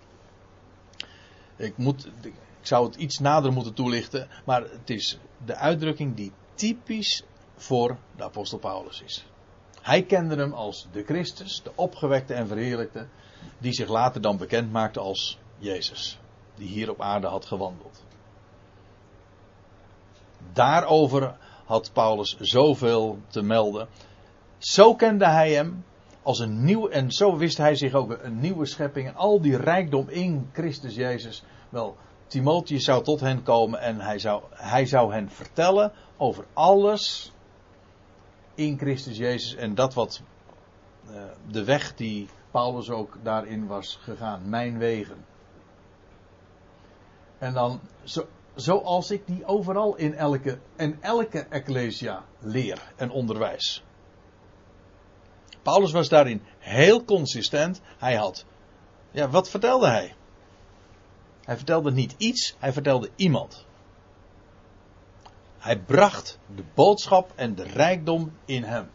Ik, 1.56 1.76
moet, 1.76 2.08
ik 2.22 2.34
zou 2.60 2.86
het 2.86 2.94
iets 2.94 3.18
nader 3.18 3.52
moeten 3.52 3.74
toelichten, 3.74 4.28
maar 4.44 4.62
het 4.62 4.90
is 4.90 5.18
de 5.44 5.54
uitdrukking 5.54 6.14
die 6.16 6.32
typisch 6.54 7.22
voor 7.54 7.96
de 8.16 8.24
apostel 8.24 8.58
Paulus 8.58 9.02
is. 9.02 9.26
Hij 9.86 10.02
kende 10.02 10.36
hem 10.36 10.52
als 10.52 10.88
de 10.92 11.04
Christus, 11.04 11.62
de 11.62 11.70
opgewekte 11.74 12.34
en 12.34 12.46
verheerlijkte, 12.46 13.06
die 13.58 13.72
zich 13.72 13.88
later 13.88 14.20
dan 14.20 14.36
bekend 14.36 14.72
maakte 14.72 15.00
als 15.00 15.38
Jezus, 15.58 16.18
die 16.54 16.68
hier 16.68 16.90
op 16.90 17.00
aarde 17.00 17.26
had 17.26 17.44
gewandeld. 17.44 18.04
Daarover 20.52 21.36
had 21.64 21.90
Paulus 21.92 22.36
zoveel 22.40 23.18
te 23.26 23.42
melden. 23.42 23.88
Zo 24.58 24.94
kende 24.94 25.26
hij 25.26 25.52
hem 25.52 25.84
als 26.22 26.38
een 26.38 26.64
nieuw, 26.64 26.88
en 26.88 27.10
zo 27.10 27.36
wist 27.36 27.56
hij 27.56 27.74
zich 27.74 27.94
ook 27.94 28.18
een 28.22 28.40
nieuwe 28.40 28.66
schepping 28.66 29.08
en 29.08 29.16
al 29.16 29.40
die 29.40 29.56
rijkdom 29.56 30.08
in 30.08 30.50
Christus 30.52 30.94
Jezus. 30.94 31.42
Wel, 31.68 31.96
Timotheus 32.26 32.84
zou 32.84 33.04
tot 33.04 33.20
hen 33.20 33.42
komen 33.42 33.80
en 33.80 34.00
hij 34.00 34.18
zou, 34.18 34.42
hij 34.50 34.86
zou 34.86 35.12
hen 35.12 35.30
vertellen 35.30 35.92
over 36.16 36.44
alles 36.52 37.34
in 38.56 38.78
Christus 38.78 39.16
Jezus 39.16 39.54
en 39.54 39.74
dat 39.74 39.94
wat 39.94 40.22
uh, 41.10 41.22
de 41.50 41.64
weg 41.64 41.94
die 41.94 42.28
Paulus 42.50 42.90
ook 42.90 43.18
daarin 43.22 43.66
was 43.66 43.98
gegaan, 44.02 44.48
mijn 44.48 44.78
wegen. 44.78 45.24
En 47.38 47.52
dan, 47.52 47.80
zo, 48.04 48.26
zoals 48.54 49.10
ik 49.10 49.26
die 49.26 49.44
overal 49.44 49.96
in 49.96 50.14
elke, 50.14 50.58
en 50.76 51.02
elke 51.02 51.40
ecclesia 51.40 52.24
leer 52.38 52.92
en 52.96 53.10
onderwijs. 53.10 53.84
Paulus 55.62 55.92
was 55.92 56.08
daarin 56.08 56.42
heel 56.58 57.04
consistent. 57.04 57.80
Hij 57.98 58.14
had, 58.14 58.44
ja, 59.10 59.28
wat 59.28 59.50
vertelde 59.50 59.88
hij? 59.88 60.14
Hij 61.44 61.56
vertelde 61.56 61.92
niet 61.92 62.14
iets, 62.18 62.56
hij 62.58 62.72
vertelde 62.72 63.10
iemand. 63.16 63.66
Hij 65.58 65.78
bracht 65.78 66.38
de 66.56 66.64
boodschap 66.74 67.32
en 67.34 67.54
de 67.54 67.62
rijkdom 67.62 68.32
in 68.44 68.62
hem. 68.62 68.90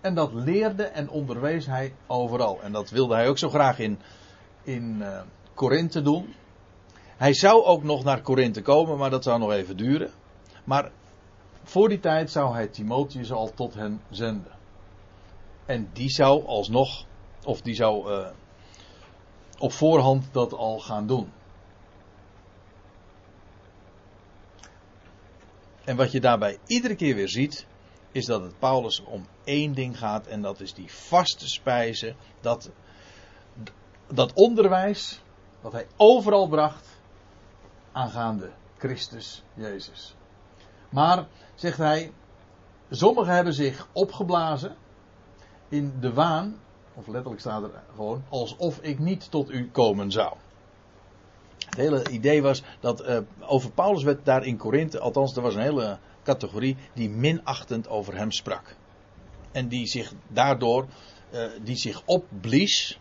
En 0.00 0.14
dat 0.14 0.32
leerde 0.32 0.82
en 0.84 1.08
onderwees 1.08 1.66
hij 1.66 1.94
overal. 2.06 2.62
En 2.62 2.72
dat 2.72 2.90
wilde 2.90 3.14
hij 3.14 3.28
ook 3.28 3.38
zo 3.38 3.48
graag 3.48 3.78
in, 3.78 3.98
in 4.62 5.04
Korinthe 5.54 6.02
doen. 6.02 6.34
Hij 7.16 7.34
zou 7.34 7.64
ook 7.64 7.82
nog 7.82 8.04
naar 8.04 8.22
Korinthe 8.22 8.62
komen, 8.62 8.98
maar 8.98 9.10
dat 9.10 9.22
zou 9.22 9.38
nog 9.38 9.52
even 9.52 9.76
duren. 9.76 10.10
Maar 10.64 10.90
voor 11.62 11.88
die 11.88 12.00
tijd 12.00 12.30
zou 12.30 12.54
hij 12.54 12.66
Timotheus 12.66 13.32
al 13.32 13.54
tot 13.54 13.74
hen 13.74 14.00
zenden. 14.10 14.52
En 15.66 15.88
die 15.92 16.10
zou 16.10 16.46
alsnog, 16.46 17.04
of 17.44 17.60
die 17.60 17.74
zou 17.74 18.10
uh, 18.10 18.26
op 19.58 19.72
voorhand 19.72 20.28
dat 20.32 20.52
al 20.52 20.78
gaan 20.78 21.06
doen. 21.06 21.32
En 25.86 25.96
wat 25.96 26.12
je 26.12 26.20
daarbij 26.20 26.58
iedere 26.66 26.94
keer 26.94 27.14
weer 27.14 27.28
ziet, 27.28 27.66
is 28.12 28.24
dat 28.26 28.42
het 28.42 28.58
Paulus 28.58 29.04
om 29.04 29.26
één 29.44 29.74
ding 29.74 29.98
gaat 29.98 30.26
en 30.26 30.42
dat 30.42 30.60
is 30.60 30.74
die 30.74 30.92
vaste 30.92 31.48
spijzen, 31.48 32.16
dat, 32.40 32.70
dat 34.06 34.32
onderwijs 34.34 35.20
dat 35.62 35.72
hij 35.72 35.86
overal 35.96 36.48
bracht 36.48 37.00
aangaande 37.92 38.50
Christus 38.78 39.42
Jezus. 39.54 40.14
Maar, 40.88 41.26
zegt 41.54 41.78
hij, 41.78 42.12
sommigen 42.90 43.34
hebben 43.34 43.54
zich 43.54 43.88
opgeblazen 43.92 44.76
in 45.68 46.00
de 46.00 46.12
waan, 46.12 46.60
of 46.94 47.06
letterlijk 47.06 47.40
staat 47.40 47.62
er 47.62 47.82
gewoon, 47.94 48.24
alsof 48.28 48.78
ik 48.78 48.98
niet 48.98 49.30
tot 49.30 49.50
u 49.50 49.70
komen 49.70 50.10
zou. 50.10 50.36
Het 51.76 51.84
hele 51.84 52.10
idee 52.10 52.42
was 52.42 52.62
dat 52.80 53.08
uh, 53.08 53.18
over 53.40 53.70
Paulus 53.70 54.02
werd 54.02 54.24
daar 54.24 54.44
in 54.44 54.56
Korinthe, 54.56 55.00
althans 55.00 55.36
er 55.36 55.42
was 55.42 55.54
een 55.54 55.60
hele 55.60 55.98
categorie 56.22 56.76
die 56.94 57.10
minachtend 57.10 57.88
over 57.88 58.16
hem 58.16 58.30
sprak. 58.30 58.76
En 59.52 59.68
die 59.68 59.86
zich 59.86 60.12
daardoor, 60.28 60.86
uh, 61.32 61.46
die 61.62 61.76
zich 61.76 62.02
opblies, 62.04 62.98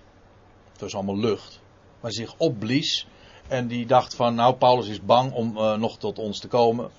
het 0.72 0.82
was 0.82 0.96
allemaal 0.96 1.18
lucht, 1.18 1.62
maar 2.00 2.12
zich 2.12 2.34
opblies 2.38 3.08
en 3.48 3.68
die 3.68 3.86
dacht 3.86 4.16
van 4.16 4.36
nou 4.36 4.56
Paulus 4.56 4.88
is 4.88 5.02
bang 5.02 5.34
om 5.34 5.58
uh, 5.58 5.76
nog 5.76 5.98
tot 5.98 6.20
ons 6.20 6.40
te 6.40 6.48
komen. 6.48 6.90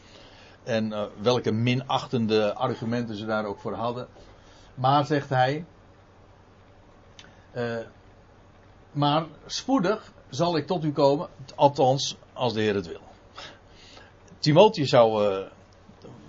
En 0.62 1.10
welke 1.22 1.52
minachtende 1.52 2.54
argumenten 2.54 3.16
ze 3.16 3.26
daar 3.26 3.44
ook 3.44 3.60
voor 3.60 3.74
hadden. 3.74 4.08
Maar 4.74 5.06
zegt 5.06 5.28
hij, 5.28 5.64
maar 8.92 9.26
spoedig 9.46 10.12
zal 10.28 10.56
ik 10.56 10.66
tot 10.66 10.84
u 10.84 10.92
komen, 10.92 11.28
althans 11.54 12.16
als 12.32 12.52
de 12.52 12.60
Heer 12.60 12.74
het 12.74 12.86
wil. 12.86 13.00
Timotheus 14.38 14.88
zou, 14.88 15.24
uh, 15.24 15.46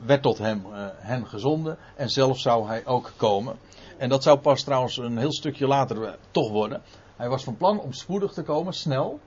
werd 0.05 0.21
tot 0.21 0.37
hem, 0.37 0.65
uh, 0.71 0.87
hen 0.95 1.27
gezonden 1.27 1.77
en 1.95 2.09
zelf 2.09 2.39
zou 2.39 2.67
hij 2.67 2.85
ook 2.85 3.13
komen. 3.15 3.55
En 3.97 4.09
dat 4.09 4.23
zou 4.23 4.39
pas 4.39 4.63
trouwens 4.63 4.97
een 4.97 5.17
heel 5.17 5.33
stukje 5.33 5.67
later 5.67 6.01
uh, 6.01 6.09
toch 6.31 6.49
worden. 6.49 6.81
Hij 7.15 7.29
was 7.29 7.43
van 7.43 7.57
plan 7.57 7.79
om 7.79 7.93
spoedig 7.93 8.33
te 8.33 8.43
komen, 8.43 8.73
snel. 8.73 9.19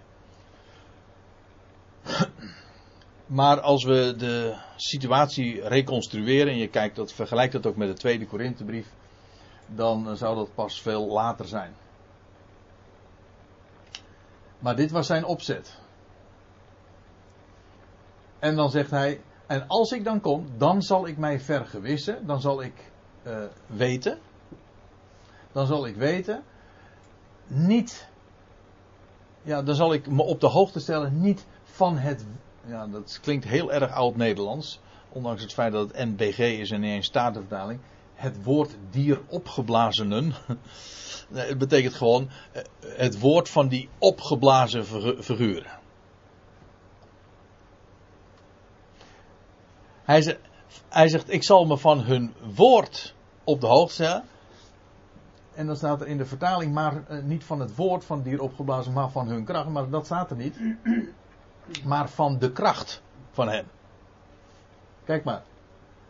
Maar 3.26 3.60
als 3.60 3.84
we 3.84 4.14
de 4.18 4.54
situatie 4.76 5.68
reconstrueren 5.68 6.52
en 6.52 6.58
je 6.58 6.68
kijkt 6.68 6.96
dat 6.96 7.12
vergelijkt 7.12 7.52
dat 7.52 7.66
ook 7.66 7.76
met 7.76 7.88
de 7.88 7.94
tweede 7.94 8.26
Korinthebrief, 8.26 8.86
dan 9.66 10.16
zou 10.16 10.36
dat 10.36 10.54
pas 10.54 10.82
veel 10.82 11.06
later 11.06 11.46
zijn. 11.46 11.74
Maar 14.60 14.76
dit 14.76 14.90
was 14.90 15.06
zijn 15.06 15.24
opzet. 15.24 15.78
En 18.38 18.56
dan 18.56 18.70
zegt 18.70 18.90
hij: 18.90 19.20
En 19.46 19.66
als 19.66 19.92
ik 19.92 20.04
dan 20.04 20.20
kom, 20.20 20.46
dan 20.56 20.82
zal 20.82 21.06
ik 21.06 21.16
mij 21.16 21.40
vergewissen. 21.40 22.26
Dan 22.26 22.40
zal 22.40 22.62
ik 22.62 22.90
uh, 23.26 23.38
weten. 23.66 24.18
Dan 25.52 25.66
zal 25.66 25.86
ik 25.86 25.96
weten. 25.96 26.42
Niet. 27.46 28.08
Ja, 29.42 29.62
dan 29.62 29.74
zal 29.74 29.92
ik 29.92 30.06
me 30.06 30.22
op 30.22 30.40
de 30.40 30.46
hoogte 30.46 30.80
stellen. 30.80 31.20
Niet 31.20 31.46
van 31.64 31.96
het. 31.98 32.24
Ja, 32.64 32.86
dat 32.86 33.18
klinkt 33.22 33.44
heel 33.44 33.72
erg 33.72 33.92
oud-Nederlands. 33.92 34.80
Ondanks 35.08 35.42
het 35.42 35.52
feit 35.52 35.72
dat 35.72 35.88
het 35.88 35.96
NBG 35.96 36.38
is 36.38 36.70
en 36.70 36.80
niet 36.80 36.90
eens 36.90 37.06
statenvertaling. 37.06 37.80
Het 38.20 38.44
woord 38.44 38.76
dier 38.90 39.20
opgeblazenen. 39.26 40.34
het 41.32 41.58
betekent 41.58 41.94
gewoon 41.94 42.30
eh, 42.52 42.62
het 42.82 43.18
woord 43.18 43.48
van 43.48 43.68
die 43.68 43.88
opgeblazen 43.98 44.84
figuren. 45.22 45.78
Hij 50.02 50.22
zegt, 50.22 50.38
hij 50.88 51.08
zegt, 51.08 51.32
ik 51.32 51.42
zal 51.42 51.64
me 51.64 51.78
van 51.78 52.00
hun 52.00 52.34
woord 52.54 53.14
op 53.44 53.60
de 53.60 53.66
hoogte 53.66 53.92
stellen. 53.92 54.24
En 55.54 55.66
dan 55.66 55.76
staat 55.76 56.00
er 56.00 56.06
in 56.06 56.18
de 56.18 56.26
vertaling, 56.26 56.72
maar 56.72 57.06
eh, 57.06 57.22
niet 57.22 57.44
van 57.44 57.60
het 57.60 57.76
woord 57.76 58.04
van 58.04 58.22
dier 58.22 58.40
opgeblazen, 58.40 58.92
maar 58.92 59.10
van 59.10 59.28
hun 59.28 59.44
kracht. 59.44 59.68
Maar 59.68 59.90
dat 59.90 60.04
staat 60.04 60.30
er 60.30 60.36
niet. 60.36 60.56
Maar 61.84 62.08
van 62.08 62.38
de 62.38 62.52
kracht 62.52 63.02
van 63.30 63.48
hen. 63.48 63.66
Kijk 65.04 65.24
maar. 65.24 65.42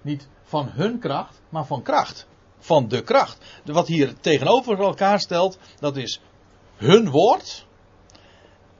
Niet 0.02 0.28
van 0.42 0.68
hun 0.68 0.98
kracht, 0.98 1.40
maar 1.48 1.66
van 1.66 1.82
kracht 1.82 2.26
van 2.60 2.88
de 2.88 3.02
kracht. 3.02 3.60
Wat 3.64 3.86
hier 3.86 4.20
tegenover 4.20 4.80
elkaar 4.80 5.20
stelt, 5.20 5.58
dat 5.78 5.96
is 5.96 6.20
hun 6.76 7.10
woord 7.10 7.66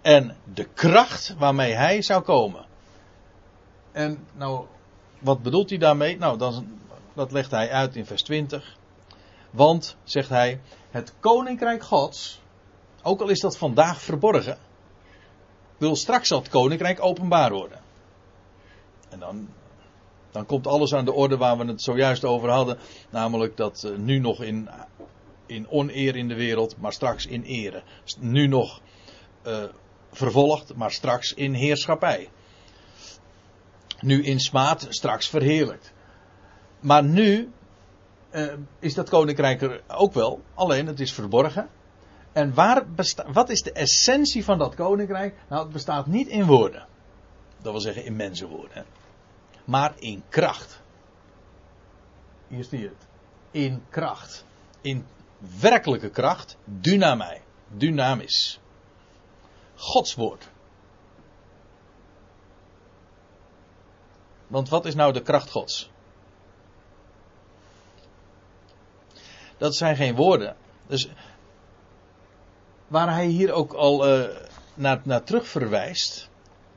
en 0.03 0.37
de 0.53 0.65
kracht 0.65 1.35
waarmee 1.39 1.73
hij 1.73 2.03
zou 2.03 2.23
komen. 2.23 2.65
En 3.93 4.27
nou, 4.33 4.67
wat 5.19 5.43
bedoelt 5.43 5.71
hij 5.71 5.79
daarmee? 5.79 6.19
Nou, 6.19 6.39
dat 7.15 7.33
legt 7.33 7.51
hij 7.51 7.71
uit 7.71 7.97
in 7.97 8.07
vers 8.07 8.23
20. 8.23 8.77
Want, 9.51 9.97
zegt 10.05 10.29
hij, 10.29 10.61
het 10.91 11.15
koninkrijk 11.21 11.83
Gods, 11.83 12.41
ook 13.03 13.21
al 13.21 13.29
is 13.29 13.41
dat 13.41 13.57
vandaag 13.57 14.01
verborgen, 14.01 14.59
wil 15.77 15.97
straks 15.97 16.29
dat 16.29 16.49
koninkrijk 16.49 17.03
openbaar 17.03 17.53
worden. 17.53 17.81
En 19.09 19.19
dan 19.19 19.49
dan 20.31 20.47
komt 20.47 20.67
alles 20.67 20.95
aan 20.95 21.05
de 21.05 21.13
orde 21.13 21.37
waar 21.37 21.59
we 21.59 21.65
het 21.65 21.83
zojuist 21.83 22.25
over 22.25 22.49
hadden. 22.49 22.79
Namelijk 23.11 23.57
dat 23.57 23.83
uh, 23.87 23.97
nu 23.97 24.19
nog 24.19 24.43
in, 24.43 24.69
in 25.47 25.69
oneer 25.69 26.17
in 26.17 26.29
de 26.29 26.35
wereld, 26.35 26.77
maar 26.79 26.93
straks 26.93 27.27
in 27.27 27.43
ere. 27.43 27.83
Nu 28.19 28.47
nog 28.47 28.81
uh, 29.47 29.65
vervolgd, 30.13 30.75
maar 30.75 30.91
straks 30.91 31.35
in 31.35 31.53
heerschappij. 31.53 32.29
Nu 34.01 34.25
in 34.25 34.41
smaad, 34.41 34.87
straks 34.89 35.29
verheerlijkt. 35.29 35.93
Maar 36.81 37.05
nu 37.05 37.53
uh, 38.33 38.53
is 38.79 38.95
dat 38.95 39.09
koninkrijk 39.09 39.63
er 39.63 39.83
ook 39.89 40.13
wel, 40.13 40.43
alleen 40.55 40.87
het 40.87 41.01
is 41.01 41.13
verborgen. 41.13 41.69
En 42.33 42.55
waar 42.55 42.85
wat 43.33 43.51
is 43.51 43.63
de 43.63 43.73
essentie 43.73 44.45
van 44.45 44.59
dat 44.59 44.75
koninkrijk? 44.75 45.35
Nou, 45.49 45.63
het 45.63 45.73
bestaat 45.73 46.07
niet 46.07 46.29
in 46.29 46.47
woorden. 46.47 46.87
Dat 47.63 47.73
wil 47.73 47.81
zeggen 47.81 48.05
in 48.05 48.17
mensenwoorden. 48.17 48.85
Maar 49.65 49.93
in 49.99 50.23
kracht. 50.29 50.83
Hier 52.49 52.65
zie 52.65 52.81
je 52.81 52.89
het. 52.89 53.07
In 53.51 53.85
kracht. 53.91 54.45
In 54.81 55.07
werkelijke 55.61 56.11
kracht. 56.11 56.57
Dynamij. 56.65 57.43
Dynamis. 57.69 58.61
Gods 59.75 60.15
woord. 60.15 60.49
Want 64.47 64.69
wat 64.69 64.87
is 64.87 64.95
nou 64.95 65.13
de 65.13 65.23
kracht 65.23 65.51
Gods? 65.51 65.91
Dat 69.57 69.75
zijn 69.75 69.97
geen 69.97 70.15
woorden. 70.15 70.57
Dus 70.87 71.09
waar 72.87 73.11
hij 73.11 73.27
hier 73.27 73.53
ook 73.53 73.73
al 73.73 74.09
uh, 74.09 74.37
naar, 74.75 75.01
naar 75.05 75.23
terug 75.23 75.49
verwijst. 75.49 76.30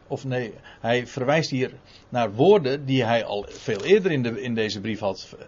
Of 0.07 0.25
nee, 0.25 0.53
hij 0.79 1.07
verwijst 1.07 1.49
hier 1.49 1.73
naar 2.09 2.33
woorden 2.33 2.85
die 2.85 3.03
hij 3.03 3.25
al 3.25 3.45
veel 3.49 3.83
eerder 3.83 4.11
in, 4.11 4.23
de, 4.23 4.41
in 4.41 4.55
deze 4.55 4.81
brief 4.81 4.99
had 4.99 5.35
uh, 5.35 5.45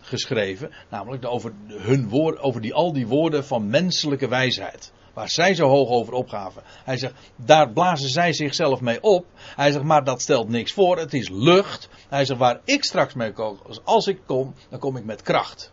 geschreven. 0.00 0.70
Namelijk 0.88 1.24
over, 1.24 1.52
hun 1.66 2.08
woord, 2.08 2.38
over 2.38 2.60
die, 2.60 2.74
al 2.74 2.92
die 2.92 3.06
woorden 3.06 3.44
van 3.44 3.70
menselijke 3.70 4.28
wijsheid. 4.28 4.92
Waar 5.12 5.28
zij 5.28 5.54
zo 5.54 5.68
hoog 5.68 5.88
over 5.88 6.12
opgaven. 6.12 6.62
Hij 6.84 6.96
zegt, 6.96 7.14
daar 7.36 7.72
blazen 7.72 8.08
zij 8.08 8.32
zichzelf 8.32 8.80
mee 8.80 9.02
op. 9.02 9.26
Hij 9.36 9.72
zegt, 9.72 9.84
maar 9.84 10.04
dat 10.04 10.22
stelt 10.22 10.48
niks 10.48 10.72
voor. 10.72 10.98
Het 10.98 11.14
is 11.14 11.28
lucht. 11.28 11.88
Hij 12.08 12.24
zegt, 12.24 12.38
waar 12.38 12.60
ik 12.64 12.84
straks 12.84 13.14
mee 13.14 13.32
kom, 13.32 13.58
als 13.84 14.06
ik 14.06 14.20
kom, 14.26 14.54
dan 14.68 14.78
kom 14.78 14.96
ik 14.96 15.04
met 15.04 15.22
kracht. 15.22 15.72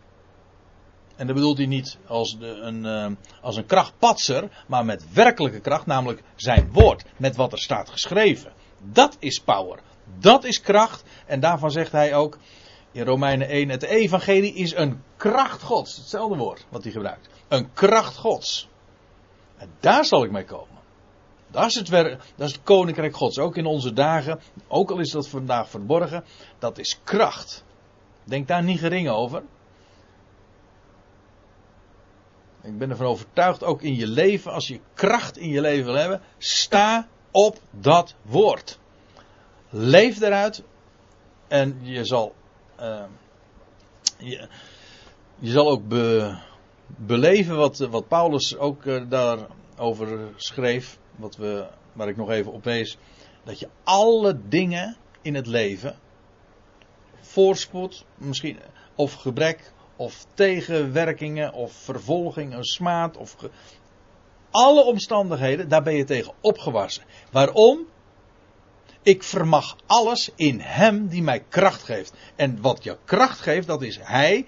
En 1.20 1.26
dat 1.26 1.34
bedoelt 1.34 1.56
hij 1.56 1.66
niet 1.66 1.98
als, 2.06 2.38
de, 2.38 2.46
een, 2.46 2.84
uh, 2.84 3.06
als 3.42 3.56
een 3.56 3.66
krachtpatser, 3.66 4.64
maar 4.66 4.84
met 4.84 5.12
werkelijke 5.12 5.60
kracht, 5.60 5.86
namelijk 5.86 6.22
zijn 6.36 6.68
woord, 6.72 7.04
met 7.16 7.36
wat 7.36 7.52
er 7.52 7.58
staat 7.58 7.90
geschreven. 7.90 8.52
Dat 8.78 9.16
is 9.18 9.40
power. 9.40 9.78
Dat 10.18 10.44
is 10.44 10.60
kracht. 10.60 11.02
En 11.26 11.40
daarvan 11.40 11.70
zegt 11.70 11.92
hij 11.92 12.14
ook 12.14 12.38
in 12.92 13.04
Romeinen 13.04 13.48
1: 13.48 13.68
het 13.68 13.82
evangelie 13.82 14.54
is 14.54 14.74
een 14.74 15.02
kracht 15.16 15.62
Gods. 15.62 15.96
Hetzelfde 15.96 16.36
woord 16.36 16.66
wat 16.68 16.82
hij 16.82 16.92
gebruikt. 16.92 17.28
Een 17.48 17.72
kracht 17.72 18.16
Gods. 18.16 18.68
En 19.56 19.68
daar 19.80 20.04
zal 20.04 20.24
ik 20.24 20.30
mee 20.30 20.44
komen. 20.44 20.78
Dat 21.50 21.66
is, 21.66 21.74
het 21.74 21.90
dat 22.36 22.48
is 22.48 22.52
het 22.52 22.62
koninkrijk 22.62 23.16
Gods. 23.16 23.38
Ook 23.38 23.56
in 23.56 23.66
onze 23.66 23.92
dagen, 23.92 24.40
ook 24.68 24.90
al 24.90 24.98
is 24.98 25.10
dat 25.10 25.28
vandaag 25.28 25.68
verborgen, 25.68 26.24
dat 26.58 26.78
is 26.78 27.00
kracht. 27.04 27.64
Denk 28.24 28.48
daar 28.48 28.62
niet 28.62 28.78
gering 28.78 29.08
over. 29.08 29.42
Ik 32.62 32.78
ben 32.78 32.90
ervan 32.90 33.06
overtuigd, 33.06 33.64
ook 33.64 33.82
in 33.82 33.94
je 33.94 34.06
leven, 34.06 34.52
als 34.52 34.68
je 34.68 34.80
kracht 34.94 35.38
in 35.38 35.48
je 35.48 35.60
leven 35.60 35.84
wil 35.84 35.94
hebben, 35.94 36.20
sta 36.38 37.08
op 37.30 37.58
dat 37.70 38.14
woord. 38.22 38.78
Leef 39.70 40.20
eruit 40.20 40.62
en 41.48 41.78
je 41.82 42.04
zal, 42.04 42.34
uh, 42.80 43.04
je, 44.18 44.48
je, 45.38 45.50
zal 45.50 45.70
ook 45.70 45.88
be, 45.88 46.36
beleven 46.86 47.56
wat, 47.56 47.78
wat 47.78 48.08
Paulus 48.08 48.56
ook 48.56 48.84
uh, 48.84 49.02
daarover 49.08 50.28
schreef, 50.36 50.98
wat 51.16 51.36
we, 51.36 51.66
waar 51.92 52.08
ik 52.08 52.16
nog 52.16 52.30
even 52.30 52.52
op 52.52 52.64
wees, 52.64 52.98
dat 53.44 53.58
je 53.58 53.68
alle 53.84 54.40
dingen 54.48 54.96
in 55.22 55.34
het 55.34 55.46
leven, 55.46 55.98
voorspoed, 57.20 58.04
misschien, 58.16 58.58
of 58.94 59.14
gebrek, 59.14 59.72
of 60.00 60.26
tegenwerkingen, 60.34 61.52
of 61.52 61.72
vervolgingen, 61.72 62.64
smaad, 62.64 63.16
of. 63.16 63.36
Alle 64.50 64.84
omstandigheden, 64.84 65.68
daar 65.68 65.82
ben 65.82 65.94
je 65.94 66.04
tegen 66.04 66.32
opgewassen. 66.40 67.04
Waarom? 67.30 67.86
Ik 69.02 69.22
vermag 69.22 69.76
alles 69.86 70.30
in 70.34 70.60
Hem 70.60 71.08
die 71.08 71.22
mij 71.22 71.44
kracht 71.48 71.82
geeft. 71.82 72.12
En 72.36 72.60
wat 72.60 72.84
je 72.84 72.98
kracht 73.04 73.40
geeft, 73.40 73.66
dat 73.66 73.82
is 73.82 73.98
Hij. 74.02 74.46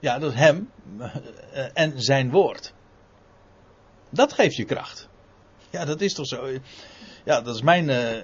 Ja, 0.00 0.18
dat 0.18 0.32
is 0.32 0.38
Hem 0.38 0.70
eh, 0.98 1.64
en 1.72 2.00
Zijn 2.02 2.30
woord. 2.30 2.72
Dat 4.10 4.32
geeft 4.32 4.56
je 4.56 4.64
kracht. 4.64 5.08
Ja, 5.70 5.84
dat 5.84 6.00
is 6.00 6.14
toch 6.14 6.26
zo. 6.26 6.46
Ja, 7.24 7.40
dat 7.40 7.54
is 7.54 7.62
mijn, 7.62 7.90
eh, 7.90 8.22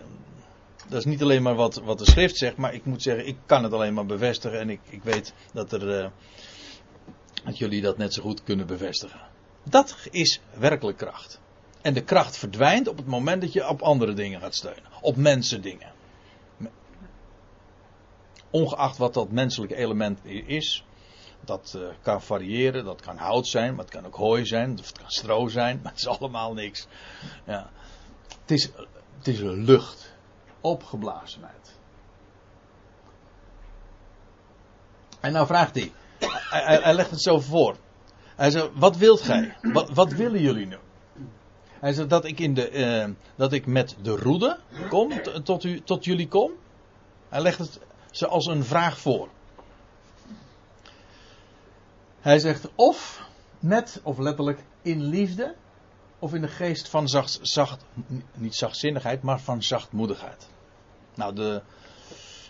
dat 0.88 0.98
is 0.98 1.04
niet 1.04 1.22
alleen 1.22 1.42
maar 1.42 1.54
wat, 1.54 1.74
wat 1.74 1.98
de 1.98 2.04
schrift 2.04 2.36
zegt, 2.36 2.56
maar 2.56 2.74
ik 2.74 2.84
moet 2.84 3.02
zeggen, 3.02 3.26
ik 3.26 3.36
kan 3.46 3.62
het 3.62 3.72
alleen 3.72 3.94
maar 3.94 4.06
bevestigen. 4.06 4.60
En 4.60 4.70
ik, 4.70 4.80
ik 4.88 5.02
weet 5.02 5.34
dat, 5.52 5.72
er, 5.72 6.04
uh, 6.04 6.08
dat 7.44 7.58
jullie 7.58 7.82
dat 7.82 7.96
net 7.96 8.14
zo 8.14 8.22
goed 8.22 8.42
kunnen 8.42 8.66
bevestigen. 8.66 9.20
Dat 9.62 9.96
is 10.10 10.40
werkelijk 10.58 10.98
kracht. 10.98 11.40
En 11.82 11.94
de 11.94 12.04
kracht 12.04 12.36
verdwijnt 12.36 12.88
op 12.88 12.96
het 12.96 13.06
moment 13.06 13.40
dat 13.40 13.52
je 13.52 13.68
op 13.68 13.82
andere 13.82 14.12
dingen 14.12 14.40
gaat 14.40 14.54
steunen. 14.54 14.90
Op 15.00 15.16
mensen 15.16 15.62
dingen. 15.62 15.92
Ongeacht 18.50 18.96
wat 18.96 19.14
dat 19.14 19.30
menselijke 19.30 19.76
element 19.76 20.24
is. 20.24 20.84
Dat 21.40 21.74
uh, 21.76 21.86
kan 22.02 22.22
variëren, 22.22 22.84
dat 22.84 23.00
kan 23.00 23.16
hout 23.16 23.46
zijn, 23.46 23.74
maar 23.74 23.84
het 23.84 23.94
kan 23.94 24.06
ook 24.06 24.14
hooi 24.14 24.46
zijn, 24.46 24.78
of 24.78 24.86
het 24.86 24.98
kan 24.98 25.10
stro 25.10 25.48
zijn, 25.48 25.76
maar 25.82 25.92
het 25.92 26.00
is 26.00 26.06
allemaal 26.06 26.54
niks. 26.54 26.86
Ja. 27.46 27.70
Het, 28.40 28.50
is, 28.50 28.70
het 29.18 29.28
is 29.28 29.38
lucht 29.40 30.13
opgeblazenheid. 30.64 31.72
En 35.20 35.32
nou 35.32 35.46
vraagt 35.46 35.74
hij, 35.74 35.92
hij, 36.82 36.94
legt 36.94 37.10
het 37.10 37.22
zo 37.22 37.40
voor. 37.40 37.76
Hij 38.36 38.50
zegt, 38.50 38.70
wat 38.74 38.96
wilt 38.96 39.20
gij? 39.20 39.56
Wat, 39.94 40.12
willen 40.12 40.40
jullie 40.40 40.66
nu? 40.66 40.76
Hij 41.80 41.92
zegt 41.92 42.10
dat 42.10 42.24
ik, 42.24 42.40
in 42.40 42.54
de, 42.54 42.72
uh, 42.72 43.14
dat 43.36 43.52
ik 43.52 43.66
met 43.66 43.96
de 44.02 44.16
roede 44.16 44.58
kom, 44.88 45.22
tot, 45.42 45.64
u, 45.64 45.80
tot 45.80 46.04
jullie 46.04 46.28
kom. 46.28 46.52
Hij 47.28 47.40
legt 47.40 47.58
het 47.58 47.80
ze 48.10 48.26
als 48.26 48.46
een 48.46 48.64
vraag 48.64 48.98
voor. 48.98 49.28
Hij 52.20 52.38
zegt 52.38 52.68
of 52.74 53.28
met, 53.58 54.00
of 54.02 54.18
letterlijk 54.18 54.64
in 54.82 55.02
liefde, 55.02 55.54
of 56.18 56.34
in 56.34 56.40
de 56.40 56.48
geest 56.48 56.88
van 56.88 57.08
zacht, 57.08 57.38
zacht 57.42 57.84
niet 58.34 58.54
zachtzinnigheid, 58.54 59.22
maar 59.22 59.40
van 59.40 59.62
zachtmoedigheid. 59.62 60.48
Nou, 61.14 61.34
de, 61.34 61.62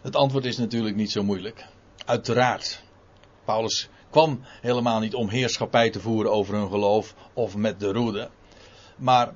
het 0.03 0.17
antwoord 0.17 0.45
is 0.45 0.57
natuurlijk 0.57 0.97
niet 0.97 1.11
zo 1.11 1.23
moeilijk. 1.23 1.67
Uiteraard. 2.05 2.83
Paulus 3.45 3.89
kwam 4.11 4.41
helemaal 4.61 5.01
niet 5.01 5.15
om 5.15 5.29
heerschappij 5.29 5.91
te 5.91 6.01
voeren 6.01 6.33
over 6.33 6.55
hun 6.55 6.69
geloof 6.69 7.15
of 7.33 7.57
met 7.57 7.81
de 7.81 7.93
roede. 7.93 8.31
Maar 8.97 9.33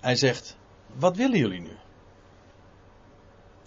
hij 0.00 0.16
zegt: 0.16 0.56
Wat 0.94 1.16
willen 1.16 1.38
jullie 1.38 1.60
nu? 1.60 1.76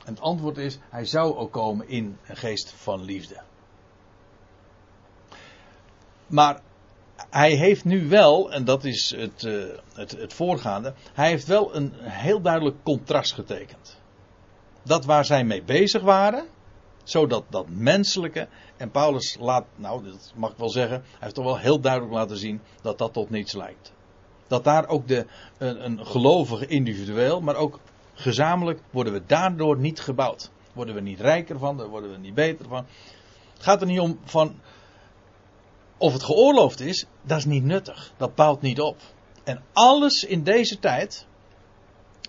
En 0.06 0.14
het 0.14 0.22
antwoord 0.22 0.58
is: 0.58 0.80
Hij 0.90 1.06
zou 1.06 1.36
ook 1.36 1.52
komen 1.52 1.88
in 1.88 2.18
een 2.28 2.38
geest 2.38 2.72
van 2.72 3.04
liefde. 3.04 3.42
Maar 6.28 6.62
hij 7.30 7.52
heeft 7.52 7.86
nu 7.86 8.10
wel, 8.10 8.52
en 8.52 8.66
dat 8.66 8.84
is 8.84 9.16
het, 9.18 9.44
uh, 9.44 9.66
het, 9.94 10.12
het 10.12 10.34
voorgaande, 10.34 10.94
hij 11.14 11.30
heeft 11.30 11.48
wel 11.48 11.76
een 11.76 11.94
heel 12.00 12.42
duidelijk 12.42 12.84
contrast 12.84 13.34
getekend 13.34 14.01
dat 14.84 15.06
waar 15.06 15.26
zij 15.26 15.44
mee 15.44 15.64
bezig 15.64 16.02
waren, 16.02 16.46
zodat 17.04 17.44
dat 17.50 17.66
menselijke, 17.70 18.48
en 18.78 18.92
Paulus 18.92 19.38
laat, 19.40 19.66
nou 19.76 20.04
dat 20.04 20.34
mag 20.36 20.52
ik 20.52 20.58
wel 20.58 20.70
zeggen, 20.70 21.02
hij 21.02 21.18
heeft 21.20 21.36
toch 21.36 21.46
wel 21.46 21.58
heel 21.58 21.80
duidelijk 21.80 22.14
laten 22.14 22.38
zien 22.38 22.62
dat 22.82 22.98
dat 22.98 23.14
tot 23.14 23.30
niets 23.30 23.54
lijkt. 23.54 23.94
Dat 24.48 24.64
daar 24.64 24.88
ook 24.88 25.08
de, 25.08 25.26
een, 25.58 25.86
een 25.86 26.06
gelovige 26.06 26.68
individueel, 26.68 27.42
maar 27.42 27.56
ook 27.56 27.80
gezamenlijk 28.14 28.80
worden 28.90 29.14
we 29.14 29.22
daardoor 29.26 29.78
niet 29.78 30.00
gebouwd. 30.00 30.52
Worden 30.74 30.96
we 30.96 31.02
niet 31.02 31.20
rijker 31.20 31.60
van, 31.60 31.78
daar 31.78 31.88
worden 31.88 32.12
we 32.12 32.18
niet 32.18 32.34
beter 32.34 32.68
van. 32.68 32.86
Het 33.54 33.64
gaat 33.64 33.82
er 33.82 33.88
niet 33.88 34.00
om 34.00 34.20
van 34.24 34.60
of 36.02 36.14
het 36.14 36.24
geoorloofd 36.24 36.80
is, 36.80 37.06
dat 37.22 37.38
is 37.38 37.46
niet 37.46 37.64
nuttig. 37.64 38.14
Dat 38.18 38.36
bouwt 38.36 38.62
niet 38.62 38.82
op. 38.82 38.98
En 39.44 39.64
alles 39.74 40.24
in 40.24 40.44
deze 40.44 40.80
tijd, 40.80 41.26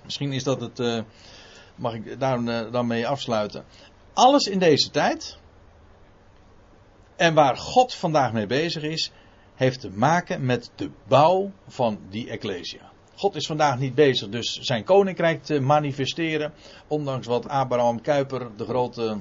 misschien 0.04 0.32
is 0.32 0.44
dat 0.44 0.60
het, 0.60 0.78
uh, 0.78 1.00
mag 1.74 1.94
ik 1.94 2.20
daar 2.20 2.44
eh, 2.44 2.72
dan 2.72 2.86
mee 2.86 3.08
afsluiten. 3.08 3.64
Alles 4.12 4.46
in 4.46 4.58
deze 4.58 4.90
tijd. 4.90 5.38
En 7.16 7.34
waar 7.34 7.56
God 7.56 7.94
vandaag 7.94 8.32
mee 8.32 8.46
bezig 8.46 8.82
is, 8.82 9.10
heeft 9.54 9.80
te 9.80 9.90
maken 9.90 10.44
met 10.44 10.70
de 10.74 10.90
bouw 11.08 11.50
van 11.68 11.98
die 12.10 12.30
Ecclesia. 12.30 12.90
God 13.14 13.34
is 13.34 13.46
vandaag 13.46 13.78
niet 13.78 13.94
bezig 13.94 14.28
dus 14.28 14.58
zijn 14.60 14.84
koninkrijk 14.84 15.42
te 15.42 15.60
manifesteren. 15.60 16.52
Ondanks 16.86 17.26
wat 17.26 17.48
Abraham 17.48 18.00
Kuyper, 18.00 18.56
de 18.56 18.64
grote 18.64 19.20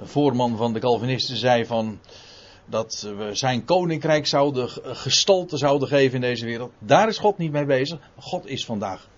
voorman 0.00 0.56
van 0.56 0.72
de 0.72 0.80
Calvinisten, 0.80 1.36
zei 1.36 1.66
van. 1.66 1.98
dat 2.66 3.12
we 3.16 3.34
zijn 3.34 3.64
koninkrijk 3.64 4.26
zouden, 4.26 4.68
gestalte 4.96 5.56
zouden 5.56 5.88
geven 5.88 6.14
in 6.14 6.20
deze 6.20 6.44
wereld. 6.44 6.72
Daar 6.78 7.08
is 7.08 7.18
God 7.18 7.38
niet 7.38 7.52
mee 7.52 7.64
bezig. 7.64 7.98
God 8.18 8.46
is 8.46 8.64
vandaag 8.64 9.08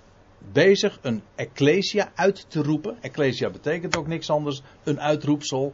bezig 0.53 0.99
een 1.03 1.23
ecclesia 1.35 2.13
uit 2.15 2.51
te 2.51 2.63
roepen. 2.63 3.03
Ecclesia 3.03 3.51
betekent 3.51 3.97
ook 3.97 4.07
niks 4.07 4.31
anders, 4.31 4.63
een 4.85 5.01
uitroepsel. 5.01 5.73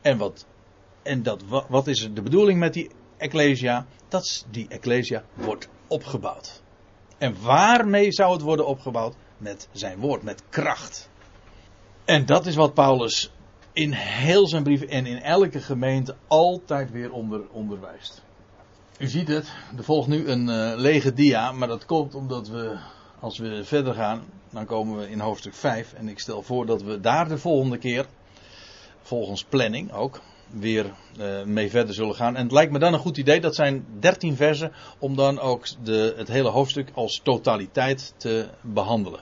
En 0.00 0.18
wat, 0.18 0.46
en 1.02 1.22
dat, 1.22 1.42
wat 1.68 1.86
is 1.86 2.10
de 2.14 2.22
bedoeling 2.22 2.58
met 2.58 2.72
die 2.72 2.90
ecclesia? 3.16 3.86
Dat 4.08 4.46
die 4.50 4.68
ecclesia 4.68 5.24
wordt 5.34 5.68
opgebouwd. 5.86 6.62
En 7.18 7.42
waarmee 7.42 8.12
zou 8.12 8.32
het 8.32 8.42
worden 8.42 8.66
opgebouwd? 8.66 9.14
Met 9.38 9.68
zijn 9.72 9.98
woord, 9.98 10.22
met 10.22 10.42
kracht. 10.48 11.10
En 12.04 12.26
dat 12.26 12.46
is 12.46 12.54
wat 12.54 12.74
Paulus 12.74 13.32
in 13.72 13.92
heel 13.92 14.48
zijn 14.48 14.62
brieven 14.62 14.88
en 14.88 15.06
in 15.06 15.22
elke 15.22 15.60
gemeente 15.60 16.16
altijd 16.26 16.90
weer 16.90 17.12
onder, 17.12 17.48
onderwijst. 17.50 18.22
U 18.98 19.06
ziet 19.06 19.28
het, 19.28 19.52
er 19.76 19.84
volgt 19.84 20.08
nu 20.08 20.28
een 20.28 20.48
uh, 20.48 20.72
lege 20.76 21.12
dia, 21.12 21.52
maar 21.52 21.68
dat 21.68 21.86
komt 21.86 22.14
omdat 22.14 22.48
we, 22.48 22.78
als 23.20 23.38
we 23.38 23.64
verder 23.64 23.94
gaan, 23.94 24.22
dan 24.50 24.66
komen 24.66 24.98
we 24.98 25.10
in 25.10 25.20
hoofdstuk 25.20 25.54
5. 25.54 25.92
En 25.92 26.08
ik 26.08 26.18
stel 26.18 26.42
voor 26.42 26.66
dat 26.66 26.82
we 26.82 27.00
daar 27.00 27.28
de 27.28 27.38
volgende 27.38 27.78
keer, 27.78 28.06
volgens 29.02 29.44
planning 29.44 29.92
ook, 29.92 30.20
weer 30.50 30.86
uh, 31.18 31.42
mee 31.42 31.70
verder 31.70 31.94
zullen 31.94 32.14
gaan. 32.14 32.36
En 32.36 32.42
het 32.42 32.52
lijkt 32.52 32.72
me 32.72 32.78
dan 32.78 32.92
een 32.92 32.98
goed 32.98 33.16
idee, 33.16 33.40
dat 33.40 33.54
zijn 33.54 33.86
13 34.00 34.36
versen, 34.36 34.72
om 34.98 35.16
dan 35.16 35.38
ook 35.38 35.66
de, 35.84 36.14
het 36.16 36.28
hele 36.28 36.48
hoofdstuk 36.48 36.90
als 36.94 37.20
totaliteit 37.22 38.14
te 38.16 38.48
behandelen. 38.60 39.16